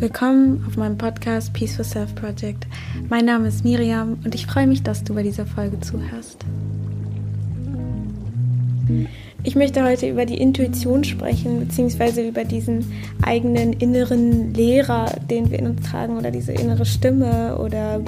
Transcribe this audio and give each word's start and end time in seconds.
Willkommen 0.00 0.64
auf 0.66 0.78
meinem 0.78 0.96
Podcast 0.96 1.52
Peaceful 1.52 1.84
Self 1.84 2.14
Project. 2.14 2.66
Mein 3.10 3.26
Name 3.26 3.48
ist 3.48 3.64
Miriam 3.64 4.16
und 4.24 4.34
ich 4.34 4.46
freue 4.46 4.66
mich, 4.66 4.82
dass 4.82 5.04
du 5.04 5.14
bei 5.14 5.22
dieser 5.22 5.44
Folge 5.44 5.78
zuhörst. 5.78 6.42
Ich 9.42 9.56
möchte 9.56 9.84
heute 9.84 10.08
über 10.08 10.24
die 10.24 10.40
Intuition 10.40 11.04
sprechen, 11.04 11.60
beziehungsweise 11.60 12.26
über 12.26 12.44
diesen 12.44 12.90
eigenen 13.20 13.74
inneren 13.74 14.54
Lehrer, 14.54 15.16
den 15.28 15.50
wir 15.50 15.58
in 15.58 15.66
uns 15.66 15.86
tragen, 15.86 16.16
oder 16.16 16.30
diese 16.30 16.52
innere 16.52 16.86
Stimme 16.86 17.58
oder 17.58 18.00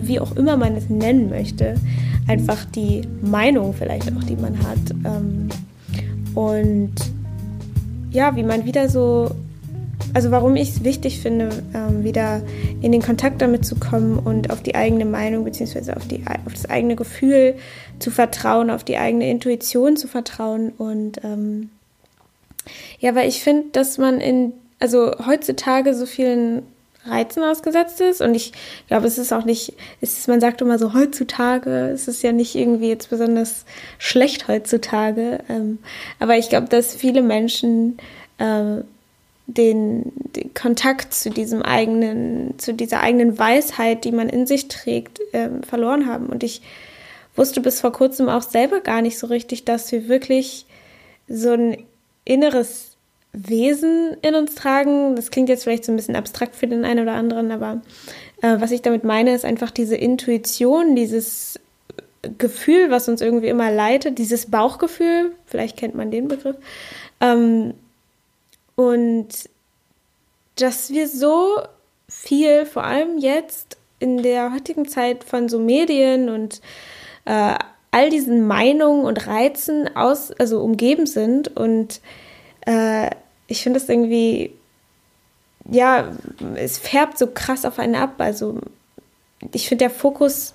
wie 0.00 0.20
auch 0.20 0.34
immer 0.36 0.56
man 0.56 0.74
es 0.76 0.88
nennen 0.88 1.28
möchte. 1.28 1.74
Einfach 2.26 2.64
die 2.64 3.02
Meinung 3.20 3.74
vielleicht 3.74 4.10
auch, 4.16 4.24
die 4.24 4.36
man 4.36 4.58
hat. 4.60 4.94
Ähm, 5.04 5.50
und 6.34 6.94
ja, 8.12 8.34
wie 8.34 8.44
man 8.44 8.64
wieder 8.64 8.88
so 8.88 9.30
also 10.14 10.30
warum 10.30 10.54
ich 10.56 10.70
es 10.70 10.84
wichtig 10.84 11.20
finde, 11.20 11.50
ähm, 11.74 12.04
wieder 12.04 12.42
in 12.80 12.92
den 12.92 13.02
Kontakt 13.02 13.42
damit 13.42 13.66
zu 13.66 13.74
kommen 13.74 14.18
und 14.18 14.50
auf 14.50 14.62
die 14.62 14.76
eigene 14.76 15.04
Meinung 15.04 15.44
bzw. 15.44 15.92
Auf, 15.92 16.02
auf 16.46 16.52
das 16.52 16.70
eigene 16.70 16.94
Gefühl 16.96 17.56
zu 17.98 18.10
vertrauen, 18.10 18.70
auf 18.70 18.84
die 18.84 18.96
eigene 18.96 19.28
Intuition 19.28 19.96
zu 19.96 20.06
vertrauen. 20.06 20.72
Und 20.78 21.22
ähm, 21.24 21.70
ja, 23.00 23.14
weil 23.14 23.28
ich 23.28 23.42
finde, 23.42 23.66
dass 23.72 23.98
man 23.98 24.20
in, 24.20 24.52
also 24.78 25.12
heutzutage 25.26 25.94
so 25.94 26.06
vielen 26.06 26.62
Reizen 27.06 27.42
ausgesetzt 27.42 28.00
ist. 28.00 28.20
Und 28.20 28.34
ich 28.34 28.52
glaube, 28.88 29.06
es 29.06 29.18
ist 29.18 29.32
auch 29.32 29.44
nicht, 29.44 29.74
ist, 30.00 30.26
man 30.28 30.40
sagt 30.40 30.62
immer 30.62 30.78
so, 30.78 30.94
heutzutage, 30.94 31.88
es 31.88 32.08
ist 32.08 32.22
ja 32.22 32.32
nicht 32.32 32.54
irgendwie 32.54 32.88
jetzt 32.88 33.10
besonders 33.10 33.64
schlecht 33.98 34.48
heutzutage. 34.48 35.40
Ähm, 35.48 35.78
aber 36.18 36.38
ich 36.38 36.48
glaube, 36.48 36.68
dass 36.68 36.94
viele 36.94 37.22
Menschen 37.22 37.98
äh, 38.38 38.82
den, 39.46 40.12
den, 40.14 40.54
Kontakt 40.54 41.12
zu 41.12 41.30
diesem 41.30 41.62
eigenen, 41.62 42.58
zu 42.58 42.72
dieser 42.72 43.00
eigenen 43.00 43.38
Weisheit, 43.38 44.04
die 44.04 44.12
man 44.12 44.28
in 44.28 44.46
sich 44.46 44.68
trägt, 44.68 45.20
ähm, 45.32 45.62
verloren 45.62 46.06
haben. 46.06 46.26
Und 46.26 46.42
ich 46.42 46.62
wusste 47.36 47.60
bis 47.60 47.80
vor 47.80 47.92
kurzem 47.92 48.28
auch 48.28 48.42
selber 48.42 48.80
gar 48.80 49.02
nicht 49.02 49.18
so 49.18 49.26
richtig, 49.26 49.64
dass 49.64 49.90
wir 49.92 50.08
wirklich 50.08 50.66
so 51.28 51.52
ein 51.52 51.76
inneres 52.24 52.96
Wesen 53.32 54.16
in 54.22 54.34
uns 54.34 54.54
tragen. 54.54 55.16
Das 55.16 55.30
klingt 55.30 55.48
jetzt 55.48 55.64
vielleicht 55.64 55.84
so 55.84 55.92
ein 55.92 55.96
bisschen 55.96 56.16
abstrakt 56.16 56.54
für 56.56 56.66
den 56.66 56.84
einen 56.84 57.00
oder 57.00 57.14
anderen, 57.14 57.50
aber 57.50 57.82
äh, 58.42 58.60
was 58.60 58.70
ich 58.70 58.82
damit 58.82 59.04
meine, 59.04 59.34
ist 59.34 59.44
einfach 59.44 59.70
diese 59.70 59.96
Intuition, 59.96 60.94
dieses 60.94 61.60
Gefühl, 62.38 62.90
was 62.90 63.08
uns 63.08 63.20
irgendwie 63.20 63.48
immer 63.48 63.70
leitet, 63.70 64.18
dieses 64.18 64.46
Bauchgefühl, 64.46 65.32
vielleicht 65.46 65.76
kennt 65.76 65.94
man 65.94 66.10
den 66.10 66.28
Begriff, 66.28 66.56
ähm, 67.20 67.74
und 68.76 69.28
dass 70.56 70.90
wir 70.90 71.08
so 71.08 71.58
viel, 72.08 72.66
vor 72.66 72.84
allem 72.84 73.18
jetzt 73.18 73.76
in 73.98 74.22
der 74.22 74.52
heutigen 74.52 74.86
Zeit 74.86 75.24
von 75.24 75.48
so 75.48 75.58
Medien 75.58 76.28
und 76.28 76.60
äh, 77.24 77.56
all 77.90 78.10
diesen 78.10 78.46
Meinungen 78.46 79.04
und 79.04 79.26
Reizen 79.26 79.94
aus, 79.96 80.32
also 80.32 80.60
umgeben 80.60 81.06
sind. 81.06 81.56
Und 81.56 82.00
äh, 82.66 83.10
ich 83.46 83.62
finde 83.62 83.80
das 83.80 83.88
irgendwie, 83.88 84.52
ja, 85.70 86.12
es 86.56 86.78
färbt 86.78 87.18
so 87.18 87.28
krass 87.28 87.64
auf 87.64 87.78
einen 87.78 87.94
ab. 87.94 88.14
Also 88.18 88.58
ich 89.52 89.68
finde 89.68 89.84
der 89.84 89.90
Fokus 89.90 90.52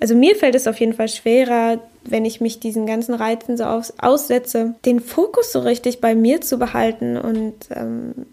also 0.00 0.14
mir 0.14 0.36
fällt 0.36 0.54
es 0.54 0.66
auf 0.66 0.80
jeden 0.80 0.92
Fall 0.92 1.08
schwerer, 1.08 1.80
wenn 2.06 2.24
ich 2.24 2.40
mich 2.40 2.60
diesen 2.60 2.86
ganzen 2.86 3.14
Reizen 3.14 3.56
so 3.56 3.64
aus, 3.64 3.94
aussetze, 3.98 4.74
den 4.84 5.00
Fokus 5.00 5.52
so 5.52 5.60
richtig 5.60 6.00
bei 6.00 6.14
mir 6.14 6.40
zu 6.40 6.58
behalten. 6.58 7.16
Und 7.16 7.54
ähm, 7.70 8.26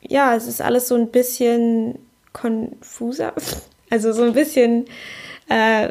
ja, 0.00 0.34
es 0.34 0.46
ist 0.46 0.60
alles 0.60 0.88
so 0.88 0.94
ein 0.94 1.08
bisschen 1.08 1.98
konfuser. 2.32 3.32
Also 3.90 4.12
so 4.12 4.22
ein 4.24 4.32
bisschen, 4.32 4.86
äh, 5.48 5.88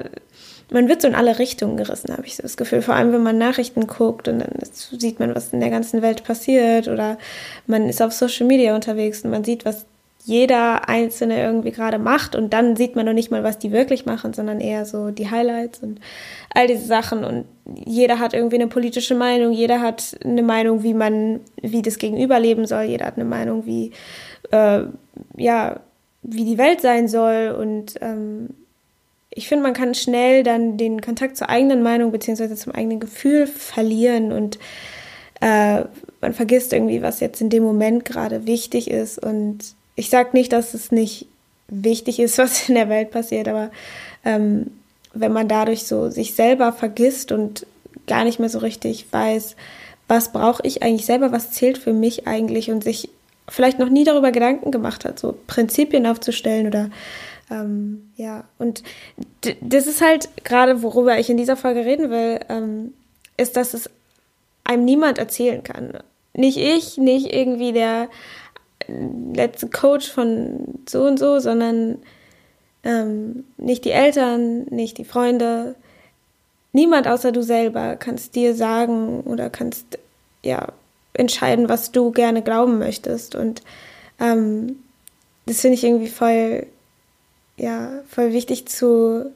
man 0.72 0.90
wird 0.90 1.02
so 1.02 1.08
in 1.08 1.16
alle 1.16 1.40
Richtungen 1.40 1.78
gerissen, 1.78 2.12
habe 2.12 2.26
ich 2.26 2.36
so 2.36 2.44
das 2.44 2.58
Gefühl. 2.58 2.82
Vor 2.82 2.96
allem, 2.96 3.14
wenn 3.14 3.24
man 3.24 3.38
Nachrichten 3.38 3.88
guckt 3.88 4.28
und 4.28 4.40
dann 4.40 4.52
sieht 4.74 5.20
man, 5.20 5.36
was 5.36 5.54
in 5.54 5.62
der 5.62 5.70
ganzen 5.70 6.02
Welt 6.02 6.26
passiert. 6.26 6.90
Oder 6.90 7.18
man 7.66 7.88
ist 7.88 8.02
auf 8.02 8.12
Social 8.12 8.48
Media 8.48 8.76
unterwegs 8.76 9.24
und 9.24 9.32
man 9.32 9.46
sieht, 9.46 9.64
was 9.64 9.86
jeder 10.26 10.88
Einzelne 10.88 11.42
irgendwie 11.42 11.72
gerade 11.72 12.00
macht. 12.00 12.36
Und 12.36 12.54
dann 12.54 12.76
sieht 12.76 12.96
man 12.96 13.06
noch 13.06 13.14
nicht 13.14 13.32
mal, 13.32 13.44
was 13.44 13.60
die 13.60 13.72
wirklich 13.72 14.06
machen, 14.06 14.34
sondern 14.34 14.62
eher 14.62 14.86
so 14.86 15.12
die 15.12 15.30
Highlights 15.30 15.80
und 15.84 16.00
all 16.54 16.68
diese 16.68 16.86
Sachen. 16.86 17.24
Und 17.24 17.46
jeder 17.86 18.20
hat 18.20 18.34
irgendwie 18.34 18.56
eine 18.56 18.68
politische 18.68 19.16
Meinung, 19.16 19.52
jeder 19.52 19.82
hat 19.82 20.16
eine 20.24 20.44
Meinung, 20.44 20.84
wie 20.84 20.94
man, 20.94 21.42
wie 21.62 21.82
das 21.82 21.98
Gegenüber 21.98 22.40
leben 22.40 22.66
soll, 22.66 22.84
jeder 22.84 23.06
hat 23.06 23.16
eine 23.16 23.26
Meinung, 23.26 23.66
wie, 23.66 23.92
äh, 24.52 24.84
ja, 25.38 25.80
wie 26.22 26.46
die 26.46 26.58
Welt 26.58 26.80
sein 26.80 27.10
soll. 27.10 27.56
Und 27.60 27.96
ähm, 28.02 28.50
ich 29.30 29.50
finde, 29.50 29.64
man 29.64 29.74
kann 29.74 29.94
schnell 29.94 30.44
dann 30.44 30.78
den 30.78 31.02
Kontakt 31.02 31.36
zur 31.36 31.50
eigenen 31.50 31.84
Meinung 31.84 32.12
beziehungsweise 32.12 32.56
zum 32.56 32.74
eigenen 32.74 33.00
Gefühl 33.00 33.46
verlieren 33.48 34.32
und 34.32 34.58
äh, 35.42 35.84
man 36.22 36.34
vergisst 36.34 36.72
irgendwie, 36.72 37.02
was 37.02 37.20
jetzt 37.20 37.42
in 37.42 37.50
dem 37.50 37.64
Moment 37.64 38.06
gerade 38.06 38.48
wichtig 38.48 38.90
ist. 38.90 39.22
Und 39.22 39.76
ich 39.96 40.10
sage 40.10 40.30
nicht, 40.34 40.54
dass 40.54 40.74
es 40.74 40.92
nicht 40.92 41.28
wichtig 41.68 42.20
ist, 42.20 42.38
was 42.38 42.70
in 42.70 42.76
der 42.76 42.90
Welt 42.90 43.12
passiert, 43.12 43.48
aber 43.48 43.72
ähm, 44.26 44.72
wenn 45.14 45.34
man 45.34 45.48
dadurch 45.48 45.84
so 45.84 46.10
sich 46.10 46.36
selber 46.36 46.74
vergisst 46.74 47.32
und 47.32 47.66
gar 48.08 48.24
nicht 48.24 48.40
mehr 48.40 48.50
so 48.50 48.60
richtig 48.60 49.06
weiß, 49.12 49.56
was 50.08 50.32
brauche 50.32 50.66
ich 50.66 50.84
eigentlich 50.84 51.06
selber, 51.06 51.32
was 51.32 51.52
zählt 51.52 51.78
für 51.78 51.94
mich 51.94 52.28
eigentlich 52.28 52.72
und 52.72 52.84
sich 52.84 53.10
vielleicht 53.48 53.80
noch 53.80 53.90
nie 53.90 54.04
darüber 54.04 54.32
Gedanken 54.32 54.72
gemacht 54.72 55.06
hat, 55.06 55.20
so 55.20 55.36
Prinzipien 55.48 56.06
aufzustellen 56.08 56.68
oder 56.68 56.90
ähm, 57.52 58.12
ja, 58.16 58.46
und 58.58 58.84
das 59.62 59.88
ist 59.88 60.02
halt 60.02 60.30
gerade, 60.44 60.82
worüber 60.82 61.20
ich 61.20 61.30
in 61.30 61.38
dieser 61.38 61.58
Folge 61.58 61.86
reden 61.86 62.10
will, 62.10 62.40
ähm, 62.50 62.94
ist, 63.38 63.58
dass 63.58 63.74
es 63.74 63.90
einem 64.64 64.86
niemand 64.86 65.18
erzählen 65.18 65.64
kann. 65.64 66.00
Nicht 66.34 66.58
ich, 66.58 66.98
nicht 66.98 67.34
irgendwie 67.34 67.74
der 67.74 68.10
letzte 68.88 69.68
Coach 69.68 70.10
von 70.12 70.80
so 70.88 71.04
und 71.04 71.18
so, 71.18 71.40
sondern 71.40 72.00
ähm, 72.84 73.46
nicht 73.58 73.86
die 73.86 73.92
Eltern, 73.92 74.64
nicht 74.66 74.98
die 74.98 75.06
Freunde. 75.06 75.76
Niemand 76.72 77.08
außer 77.08 77.32
du 77.32 77.44
selber 77.44 77.96
kannst 77.96 78.36
dir 78.36 78.56
sagen 78.56 79.22
oder 79.22 79.50
kannst 79.50 80.00
ja 80.44 80.68
entscheiden, 81.14 81.70
was 81.70 81.92
du 81.92 82.12
gerne 82.12 82.42
glauben 82.42 82.80
möchtest. 82.80 83.36
Und 83.36 83.62
ähm, 84.20 84.80
das 85.46 85.62
finde 85.62 85.76
ich 85.76 85.84
irgendwie 85.84 86.08
voll, 86.08 86.68
ja, 87.58 88.02
voll 88.08 88.34
wichtig 88.34 88.68
zu 88.68 89.32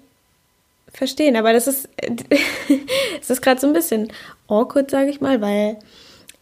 verstehen. 0.92 1.36
Aber 1.36 1.54
das 1.54 1.68
ist, 1.68 1.90
es 3.22 3.30
ist 3.30 3.42
gerade 3.42 3.62
so 3.62 3.68
ein 3.68 3.74
bisschen 3.74 4.12
awkward, 4.48 4.92
sage 4.92 5.10
ich 5.10 5.22
mal, 5.22 5.42
weil 5.42 5.78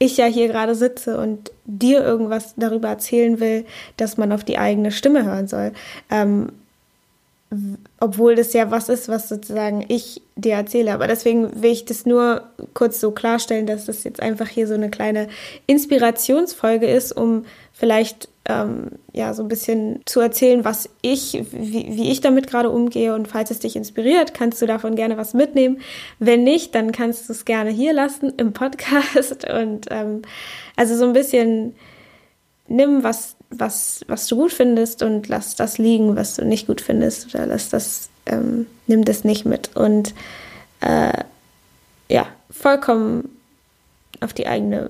ich 0.05 0.17
ja 0.17 0.25
hier 0.25 0.47
gerade 0.47 0.75
sitze 0.75 1.17
und 1.17 1.51
dir 1.65 2.03
irgendwas 2.03 2.53
darüber 2.57 2.89
erzählen 2.89 3.39
will, 3.39 3.65
dass 3.97 4.17
man 4.17 4.31
auf 4.31 4.43
die 4.43 4.57
eigene 4.57 4.91
Stimme 4.91 5.25
hören 5.25 5.47
soll. 5.47 5.71
Ähm, 6.09 6.49
obwohl 7.99 8.35
das 8.35 8.53
ja 8.53 8.71
was 8.71 8.89
ist, 8.89 9.07
was 9.07 9.29
sozusagen 9.29 9.85
ich 9.87 10.21
dir 10.35 10.55
erzähle. 10.55 10.93
Aber 10.93 11.07
deswegen 11.07 11.61
will 11.61 11.71
ich 11.71 11.85
das 11.85 12.05
nur 12.05 12.43
kurz 12.73 12.99
so 12.99 13.11
klarstellen, 13.11 13.67
dass 13.67 13.85
das 13.85 14.03
jetzt 14.03 14.21
einfach 14.21 14.47
hier 14.47 14.67
so 14.67 14.73
eine 14.73 14.89
kleine 14.89 15.27
Inspirationsfolge 15.67 16.87
ist, 16.87 17.11
um 17.11 17.45
vielleicht 17.71 18.29
ähm, 18.45 18.91
ja 19.13 19.33
so 19.33 19.43
ein 19.43 19.47
bisschen 19.47 20.01
zu 20.05 20.19
erzählen, 20.19 20.63
was 20.63 20.89
ich, 21.01 21.45
wie, 21.51 21.87
wie 21.97 22.11
ich 22.11 22.21
damit 22.21 22.47
gerade 22.47 22.69
umgehe. 22.69 23.13
Und 23.13 23.27
falls 23.27 23.51
es 23.51 23.59
dich 23.59 23.75
inspiriert, 23.75 24.33
kannst 24.33 24.61
du 24.61 24.65
davon 24.65 24.95
gerne 24.95 25.17
was 25.17 25.33
mitnehmen. 25.33 25.79
Wenn 26.19 26.43
nicht, 26.43 26.75
dann 26.75 26.91
kannst 26.91 27.27
du 27.27 27.33
es 27.33 27.45
gerne 27.45 27.71
hier 27.71 27.93
lassen 27.93 28.33
im 28.37 28.53
Podcast. 28.53 29.49
Und 29.49 29.87
ähm, 29.89 30.21
also 30.75 30.95
so 30.95 31.05
ein 31.05 31.13
bisschen 31.13 31.75
nimm, 32.67 33.03
was, 33.03 33.35
was, 33.49 34.01
was 34.07 34.27
du 34.27 34.35
gut 34.37 34.51
findest 34.51 35.03
und 35.03 35.27
lass 35.27 35.55
das 35.55 35.77
liegen, 35.77 36.15
was 36.15 36.35
du 36.35 36.45
nicht 36.45 36.67
gut 36.67 36.81
findest. 36.81 37.33
Oder 37.33 37.45
lass 37.45 37.69
das, 37.69 38.09
ähm, 38.25 38.67
nimm 38.87 39.05
das 39.05 39.23
nicht 39.23 39.45
mit. 39.45 39.75
Und 39.75 40.13
äh, 40.81 41.23
ja, 42.09 42.27
vollkommen 42.49 43.29
auf 44.21 44.33
die 44.33 44.47
eigene 44.47 44.89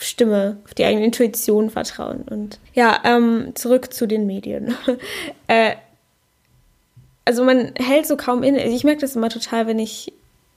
Stimme, 0.00 0.58
auf 0.64 0.74
die 0.74 0.84
eigene 0.84 1.06
Intuition 1.06 1.70
vertrauen. 1.70 2.24
Und 2.28 2.58
ja, 2.74 3.00
ähm, 3.04 3.52
zurück 3.54 3.92
zu 3.92 4.06
den 4.06 4.26
Medien. 4.26 4.74
äh, 5.46 5.72
also 7.24 7.44
man 7.44 7.72
hält 7.76 8.06
so 8.06 8.16
kaum 8.16 8.42
inne. 8.42 8.64
Ich 8.66 8.84
merke 8.84 9.00
das 9.00 9.16
immer 9.16 9.28
total, 9.28 9.66
wenn 9.66 9.78
ich 9.78 10.12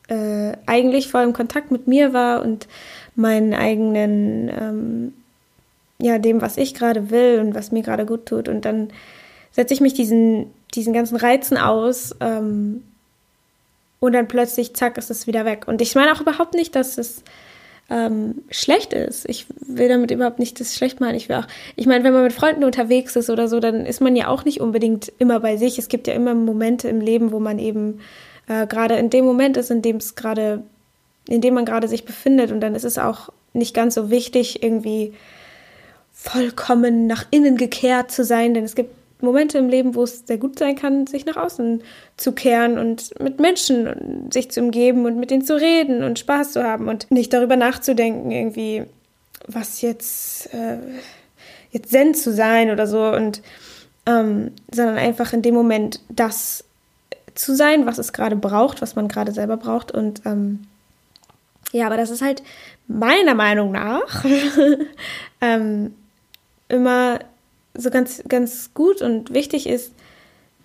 äh, 0.07 0.53
eigentlich 0.65 1.09
voll 1.09 1.23
im 1.23 1.33
Kontakt 1.33 1.71
mit 1.71 1.87
mir 1.87 2.13
war 2.13 2.41
und 2.41 2.67
meinen 3.15 3.53
eigenen, 3.53 4.49
ähm, 4.49 5.13
ja, 5.99 6.17
dem, 6.19 6.41
was 6.41 6.57
ich 6.57 6.73
gerade 6.73 7.09
will 7.09 7.39
und 7.39 7.55
was 7.55 7.71
mir 7.71 7.83
gerade 7.83 8.05
gut 8.05 8.25
tut. 8.25 8.47
Und 8.47 8.65
dann 8.65 8.89
setze 9.51 9.73
ich 9.73 9.81
mich 9.81 9.93
diesen, 9.93 10.53
diesen 10.73 10.93
ganzen 10.93 11.15
Reizen 11.15 11.57
aus 11.57 12.15
ähm, 12.21 12.83
und 13.99 14.13
dann 14.13 14.27
plötzlich, 14.27 14.75
zack, 14.75 14.97
ist 14.97 15.09
es 15.09 15.27
wieder 15.27 15.45
weg. 15.45 15.67
Und 15.67 15.81
ich 15.81 15.95
meine 15.95 16.13
auch 16.13 16.21
überhaupt 16.21 16.53
nicht, 16.53 16.75
dass 16.75 16.97
es 16.97 17.23
ähm, 17.89 18.43
schlecht 18.51 18.93
ist. 18.93 19.27
Ich 19.27 19.45
will 19.59 19.89
damit 19.89 20.11
überhaupt 20.11 20.39
nicht 20.39 20.59
das 20.59 20.75
schlecht 20.75 20.99
machen. 20.99 21.15
Ich 21.15 21.29
will 21.29 21.37
auch, 21.37 21.47
ich 21.75 21.87
meine, 21.87 22.03
wenn 22.03 22.13
man 22.13 22.23
mit 22.23 22.33
Freunden 22.33 22.63
unterwegs 22.63 23.15
ist 23.15 23.29
oder 23.29 23.47
so, 23.47 23.59
dann 23.59 23.85
ist 23.85 24.01
man 24.01 24.15
ja 24.15 24.27
auch 24.27 24.45
nicht 24.45 24.61
unbedingt 24.61 25.11
immer 25.17 25.39
bei 25.39 25.57
sich. 25.57 25.79
Es 25.79 25.87
gibt 25.87 26.07
ja 26.07 26.13
immer 26.13 26.35
Momente 26.35 26.87
im 26.87 27.01
Leben, 27.01 27.31
wo 27.31 27.39
man 27.39 27.57
eben 27.57 27.99
äh, 28.47 28.67
gerade 28.67 28.95
in 28.95 29.09
dem 29.09 29.25
Moment 29.25 29.57
ist, 29.57 29.71
in 29.71 29.81
dem 29.81 29.97
es 29.97 30.15
gerade, 30.15 30.63
in 31.27 31.41
dem 31.41 31.53
man 31.53 31.65
gerade 31.65 31.87
sich 31.87 32.05
befindet. 32.05 32.51
Und 32.51 32.61
dann 32.61 32.75
ist 32.75 32.85
es 32.85 32.97
auch 32.97 33.29
nicht 33.53 33.73
ganz 33.73 33.95
so 33.95 34.09
wichtig, 34.09 34.61
irgendwie 34.61 35.13
vollkommen 36.13 37.07
nach 37.07 37.25
innen 37.31 37.57
gekehrt 37.57 38.11
zu 38.11 38.23
sein, 38.23 38.53
denn 38.53 38.65
es 38.65 38.75
gibt 38.75 38.93
Momente 39.21 39.57
im 39.57 39.67
Leben, 39.67 39.95
wo 39.95 40.03
es 40.03 40.25
sehr 40.25 40.37
gut 40.37 40.57
sein 40.57 40.75
kann, 40.75 41.07
sich 41.07 41.25
nach 41.25 41.35
außen 41.35 41.83
zu 42.17 42.31
kehren 42.31 42.77
und 42.77 43.19
mit 43.19 43.39
Menschen 43.39 44.31
sich 44.31 44.49
zu 44.51 44.61
umgeben 44.61 45.05
und 45.05 45.17
mit 45.17 45.31
denen 45.31 45.43
zu 45.43 45.55
reden 45.55 46.03
und 46.03 46.19
Spaß 46.19 46.53
zu 46.53 46.63
haben 46.63 46.87
und 46.87 47.11
nicht 47.11 47.33
darüber 47.33 47.55
nachzudenken, 47.55 48.31
irgendwie, 48.31 48.85
was 49.47 49.81
jetzt, 49.81 50.53
äh, 50.53 50.77
jetzt 51.71 51.91
Zen 51.91 52.13
zu 52.13 52.31
sein 52.31 52.71
oder 52.71 52.87
so 52.87 53.03
und 53.05 53.41
ähm, 54.05 54.51
sondern 54.71 54.97
einfach 54.97 55.33
in 55.33 55.41
dem 55.41 55.53
Moment 55.53 55.99
das 56.09 56.63
zu 57.35 57.55
sein, 57.55 57.85
was 57.85 57.97
es 57.97 58.13
gerade 58.13 58.35
braucht, 58.35 58.81
was 58.81 58.95
man 58.95 59.07
gerade 59.07 59.31
selber 59.33 59.57
braucht 59.57 59.91
und 59.91 60.21
ähm, 60.25 60.61
ja, 61.71 61.85
aber 61.85 61.97
das 61.97 62.09
ist 62.09 62.21
halt 62.21 62.41
meiner 62.87 63.35
Meinung 63.35 63.71
nach 63.71 64.25
ähm, 65.41 65.93
immer 66.67 67.19
so 67.73 67.89
ganz, 67.89 68.23
ganz 68.27 68.73
gut 68.73 69.01
und 69.01 69.33
wichtig 69.33 69.67
ist, 69.67 69.93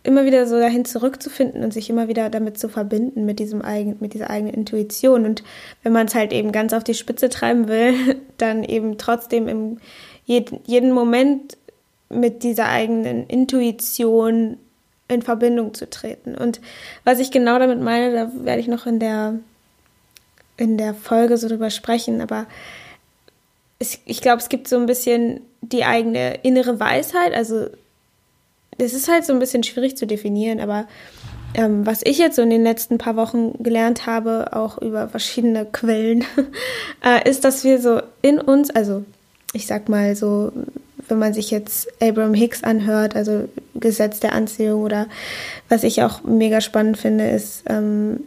immer 0.05 0.27
wieder 0.27 0.47
so 0.47 0.59
dahin 0.59 0.85
zurückzufinden 0.85 1.65
und 1.65 1.73
sich 1.73 1.89
immer 1.89 2.09
wieder 2.09 2.29
damit 2.29 2.59
zu 2.59 2.69
verbinden, 2.69 3.25
mit 3.25 3.39
diesem 3.39 3.63
eigen, 3.63 3.97
mit 4.01 4.13
dieser 4.13 4.29
eigenen 4.29 4.55
Intuition. 4.55 5.25
Und 5.25 5.43
wenn 5.83 5.93
man 5.93 6.07
es 6.07 6.15
halt 6.15 6.33
eben 6.33 6.53
ganz 6.53 6.75
auf 6.75 6.85
die 6.85 6.95
Spitze 6.95 7.31
treiben 7.31 7.69
will, 7.69 8.21
dann 8.39 8.63
eben 8.65 8.99
trotzdem 8.99 9.49
im 9.49 9.79
jeden, 10.27 10.61
jeden 10.65 10.93
Moment 10.93 11.57
mit 12.11 12.43
dieser 12.43 12.69
eigenen 12.69 13.27
Intuition 13.27 14.59
in 15.09 15.23
Verbindung 15.23 15.75
zu 15.75 15.89
treten. 15.89 16.35
Und 16.35 16.61
was 17.05 17.19
ich 17.19 17.31
genau 17.31 17.59
damit 17.59 17.81
meine, 17.81 18.13
da 18.13 18.31
werde 18.45 18.61
ich 18.61 18.69
noch 18.69 18.87
in 18.87 18.99
der, 18.99 19.39
in 20.57 20.77
der 20.77 20.95
Folge 20.95 21.39
so 21.39 21.49
drüber 21.49 21.71
sprechen, 21.71 22.21
aber 22.21 22.47
es, 23.79 23.99
ich 24.05 24.21
glaube, 24.21 24.41
es 24.41 24.49
gibt 24.49 24.69
so 24.69 24.77
ein 24.77 24.87
bisschen 24.87 25.41
die 25.73 25.85
eigene 25.85 26.41
innere 26.43 26.81
Weisheit. 26.81 27.35
Also 27.35 27.69
das 28.79 28.93
ist 28.93 29.09
halt 29.09 29.25
so 29.25 29.33
ein 29.33 29.39
bisschen 29.39 29.63
schwierig 29.63 29.97
zu 29.97 30.07
definieren, 30.07 30.61
aber 30.61 30.87
ähm, 31.55 31.87
was 31.87 32.01
ich 32.05 32.19
jetzt 32.19 32.37
so 32.37 32.43
in 32.43 32.51
den 32.51 32.65
letzten 32.65 32.99
paar 32.99 33.17
Wochen 33.17 33.63
gelernt 33.63 34.07
habe, 34.07 34.49
auch 34.53 34.79
über 34.79 35.09
verschiedene 35.09 35.65
Quellen, 35.65 36.25
äh, 37.05 37.29
ist, 37.29 37.45
dass 37.45 37.63
wir 37.65 37.81
so 37.81 38.01
in 38.23 38.41
uns, 38.41 38.71
also 38.71 39.05
ich 39.53 39.67
sag 39.67 39.89
mal 39.89 40.17
so, 40.17 40.53
wenn 41.09 41.19
man 41.19 41.35
sich 41.35 41.51
jetzt 41.51 41.89
Abraham 42.03 42.35
Hicks 42.35 42.65
anhört, 42.65 43.15
also 43.15 43.49
Gesetz 43.75 44.21
der 44.21 44.33
Anziehung 44.33 44.83
oder 44.83 45.07
was 45.69 45.85
ich 45.85 46.03
auch 46.03 46.25
mega 46.25 46.61
spannend 46.61 46.97
finde, 46.97 47.29
ist 47.29 47.63
ähm, 47.69 48.25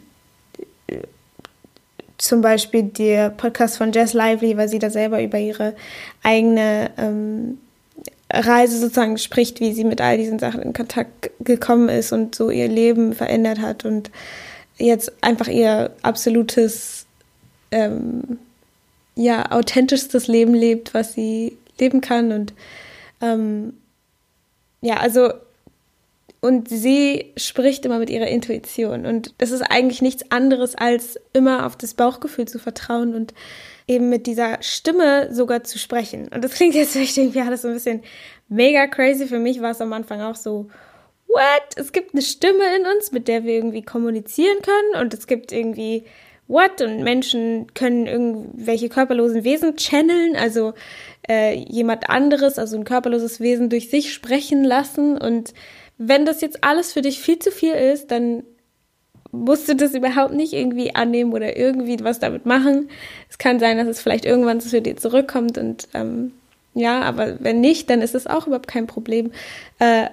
zum 2.18 2.40
Beispiel 2.40 2.82
der 2.82 3.30
Podcast 3.30 3.78
von 3.78 3.92
Jess 3.92 4.12
Lively, 4.12 4.56
weil 4.56 4.68
sie 4.68 4.80
da 4.80 4.90
selber 4.90 5.22
über 5.22 5.38
ihre 5.38 5.74
eigene 6.22 6.90
ähm, 6.98 7.58
Reise 8.30 8.78
sozusagen 8.78 9.16
spricht, 9.16 9.60
wie 9.60 9.72
sie 9.72 9.84
mit 9.84 10.00
all 10.00 10.18
diesen 10.18 10.38
Sachen 10.38 10.60
in 10.60 10.72
Kontakt 10.72 11.30
gekommen 11.40 11.88
ist 11.88 12.12
und 12.12 12.34
so 12.34 12.50
ihr 12.50 12.68
Leben 12.68 13.14
verändert 13.14 13.60
hat 13.60 13.84
und 13.84 14.10
jetzt 14.76 15.12
einfach 15.22 15.48
ihr 15.48 15.92
absolutes, 16.02 17.06
ähm, 17.70 18.38
ja, 19.14 19.50
authentischstes 19.50 20.26
Leben 20.28 20.54
lebt, 20.54 20.94
was 20.94 21.14
sie 21.14 21.56
leben 21.78 22.00
kann 22.00 22.32
und 22.32 22.52
ähm, 23.20 23.74
ja, 24.80 24.98
also 24.98 25.32
und 26.40 26.68
sie 26.68 27.32
spricht 27.36 27.84
immer 27.84 27.98
mit 27.98 28.10
ihrer 28.10 28.28
Intuition. 28.28 29.06
Und 29.06 29.34
das 29.38 29.50
ist 29.50 29.62
eigentlich 29.62 30.02
nichts 30.02 30.30
anderes, 30.30 30.76
als 30.76 31.18
immer 31.32 31.66
auf 31.66 31.76
das 31.76 31.94
Bauchgefühl 31.94 32.46
zu 32.46 32.58
vertrauen 32.58 33.14
und 33.14 33.34
eben 33.88 34.08
mit 34.08 34.26
dieser 34.26 34.62
Stimme 34.62 35.34
sogar 35.34 35.64
zu 35.64 35.78
sprechen. 35.78 36.28
Und 36.28 36.44
das 36.44 36.52
klingt 36.52 36.74
jetzt 36.74 36.92
vielleicht 36.92 37.16
irgendwie 37.16 37.40
alles 37.40 37.62
so 37.62 37.68
ein 37.68 37.74
bisschen 37.74 38.02
mega 38.48 38.86
crazy. 38.86 39.26
Für 39.26 39.40
mich 39.40 39.60
war 39.60 39.72
es 39.72 39.80
am 39.80 39.92
Anfang 39.92 40.20
auch 40.20 40.36
so, 40.36 40.68
what? 41.26 41.76
Es 41.76 41.92
gibt 41.92 42.14
eine 42.14 42.22
Stimme 42.22 42.64
in 42.76 42.86
uns, 42.86 43.10
mit 43.10 43.26
der 43.26 43.44
wir 43.44 43.54
irgendwie 43.54 43.82
kommunizieren 43.82 44.58
können. 44.62 45.02
Und 45.02 45.14
es 45.14 45.26
gibt 45.26 45.50
irgendwie, 45.50 46.04
what? 46.46 46.80
Und 46.80 47.02
Menschen 47.02 47.66
können 47.74 48.06
irgendwelche 48.06 48.88
körperlosen 48.88 49.42
Wesen 49.42 49.76
channeln, 49.76 50.36
also 50.36 50.74
äh, 51.28 51.54
jemand 51.54 52.08
anderes, 52.08 52.58
also 52.58 52.76
ein 52.76 52.84
körperloses 52.84 53.40
Wesen 53.40 53.70
durch 53.70 53.90
sich 53.90 54.12
sprechen 54.12 54.62
lassen. 54.62 55.18
Und 55.18 55.52
wenn 55.98 56.24
das 56.24 56.40
jetzt 56.40 56.64
alles 56.64 56.92
für 56.92 57.02
dich 57.02 57.20
viel 57.20 57.38
zu 57.38 57.50
viel 57.50 57.72
ist, 57.72 58.10
dann 58.10 58.44
musst 59.30 59.68
du 59.68 59.76
das 59.76 59.94
überhaupt 59.94 60.32
nicht 60.32 60.52
irgendwie 60.52 60.94
annehmen 60.94 61.32
oder 61.32 61.56
irgendwie 61.56 61.98
was 62.02 62.18
damit 62.18 62.46
machen. 62.46 62.88
Es 63.28 63.36
kann 63.36 63.60
sein, 63.60 63.76
dass 63.76 63.88
es 63.88 64.00
vielleicht 64.00 64.24
irgendwann 64.24 64.60
zu 64.60 64.80
dir 64.80 64.96
zurückkommt 64.96 65.58
und 65.58 65.88
ähm, 65.94 66.32
ja, 66.74 67.02
aber 67.02 67.40
wenn 67.40 67.60
nicht, 67.60 67.90
dann 67.90 68.00
ist 68.00 68.14
es 68.14 68.26
auch 68.26 68.46
überhaupt 68.46 68.68
kein 68.68 68.86
Problem. 68.86 69.32
Äh, 69.80 70.06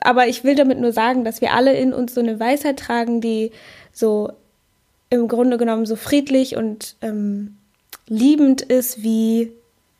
aber 0.00 0.28
ich 0.28 0.44
will 0.44 0.54
damit 0.54 0.78
nur 0.78 0.92
sagen, 0.92 1.24
dass 1.24 1.40
wir 1.40 1.52
alle 1.52 1.74
in 1.74 1.92
uns 1.92 2.14
so 2.14 2.20
eine 2.20 2.40
Weisheit 2.40 2.78
tragen, 2.78 3.20
die 3.20 3.50
so 3.92 4.32
im 5.10 5.28
Grunde 5.28 5.58
genommen 5.58 5.84
so 5.84 5.96
friedlich 5.96 6.56
und 6.56 6.96
ähm, 7.02 7.56
liebend 8.08 8.62
ist 8.62 9.02
wie, 9.02 9.52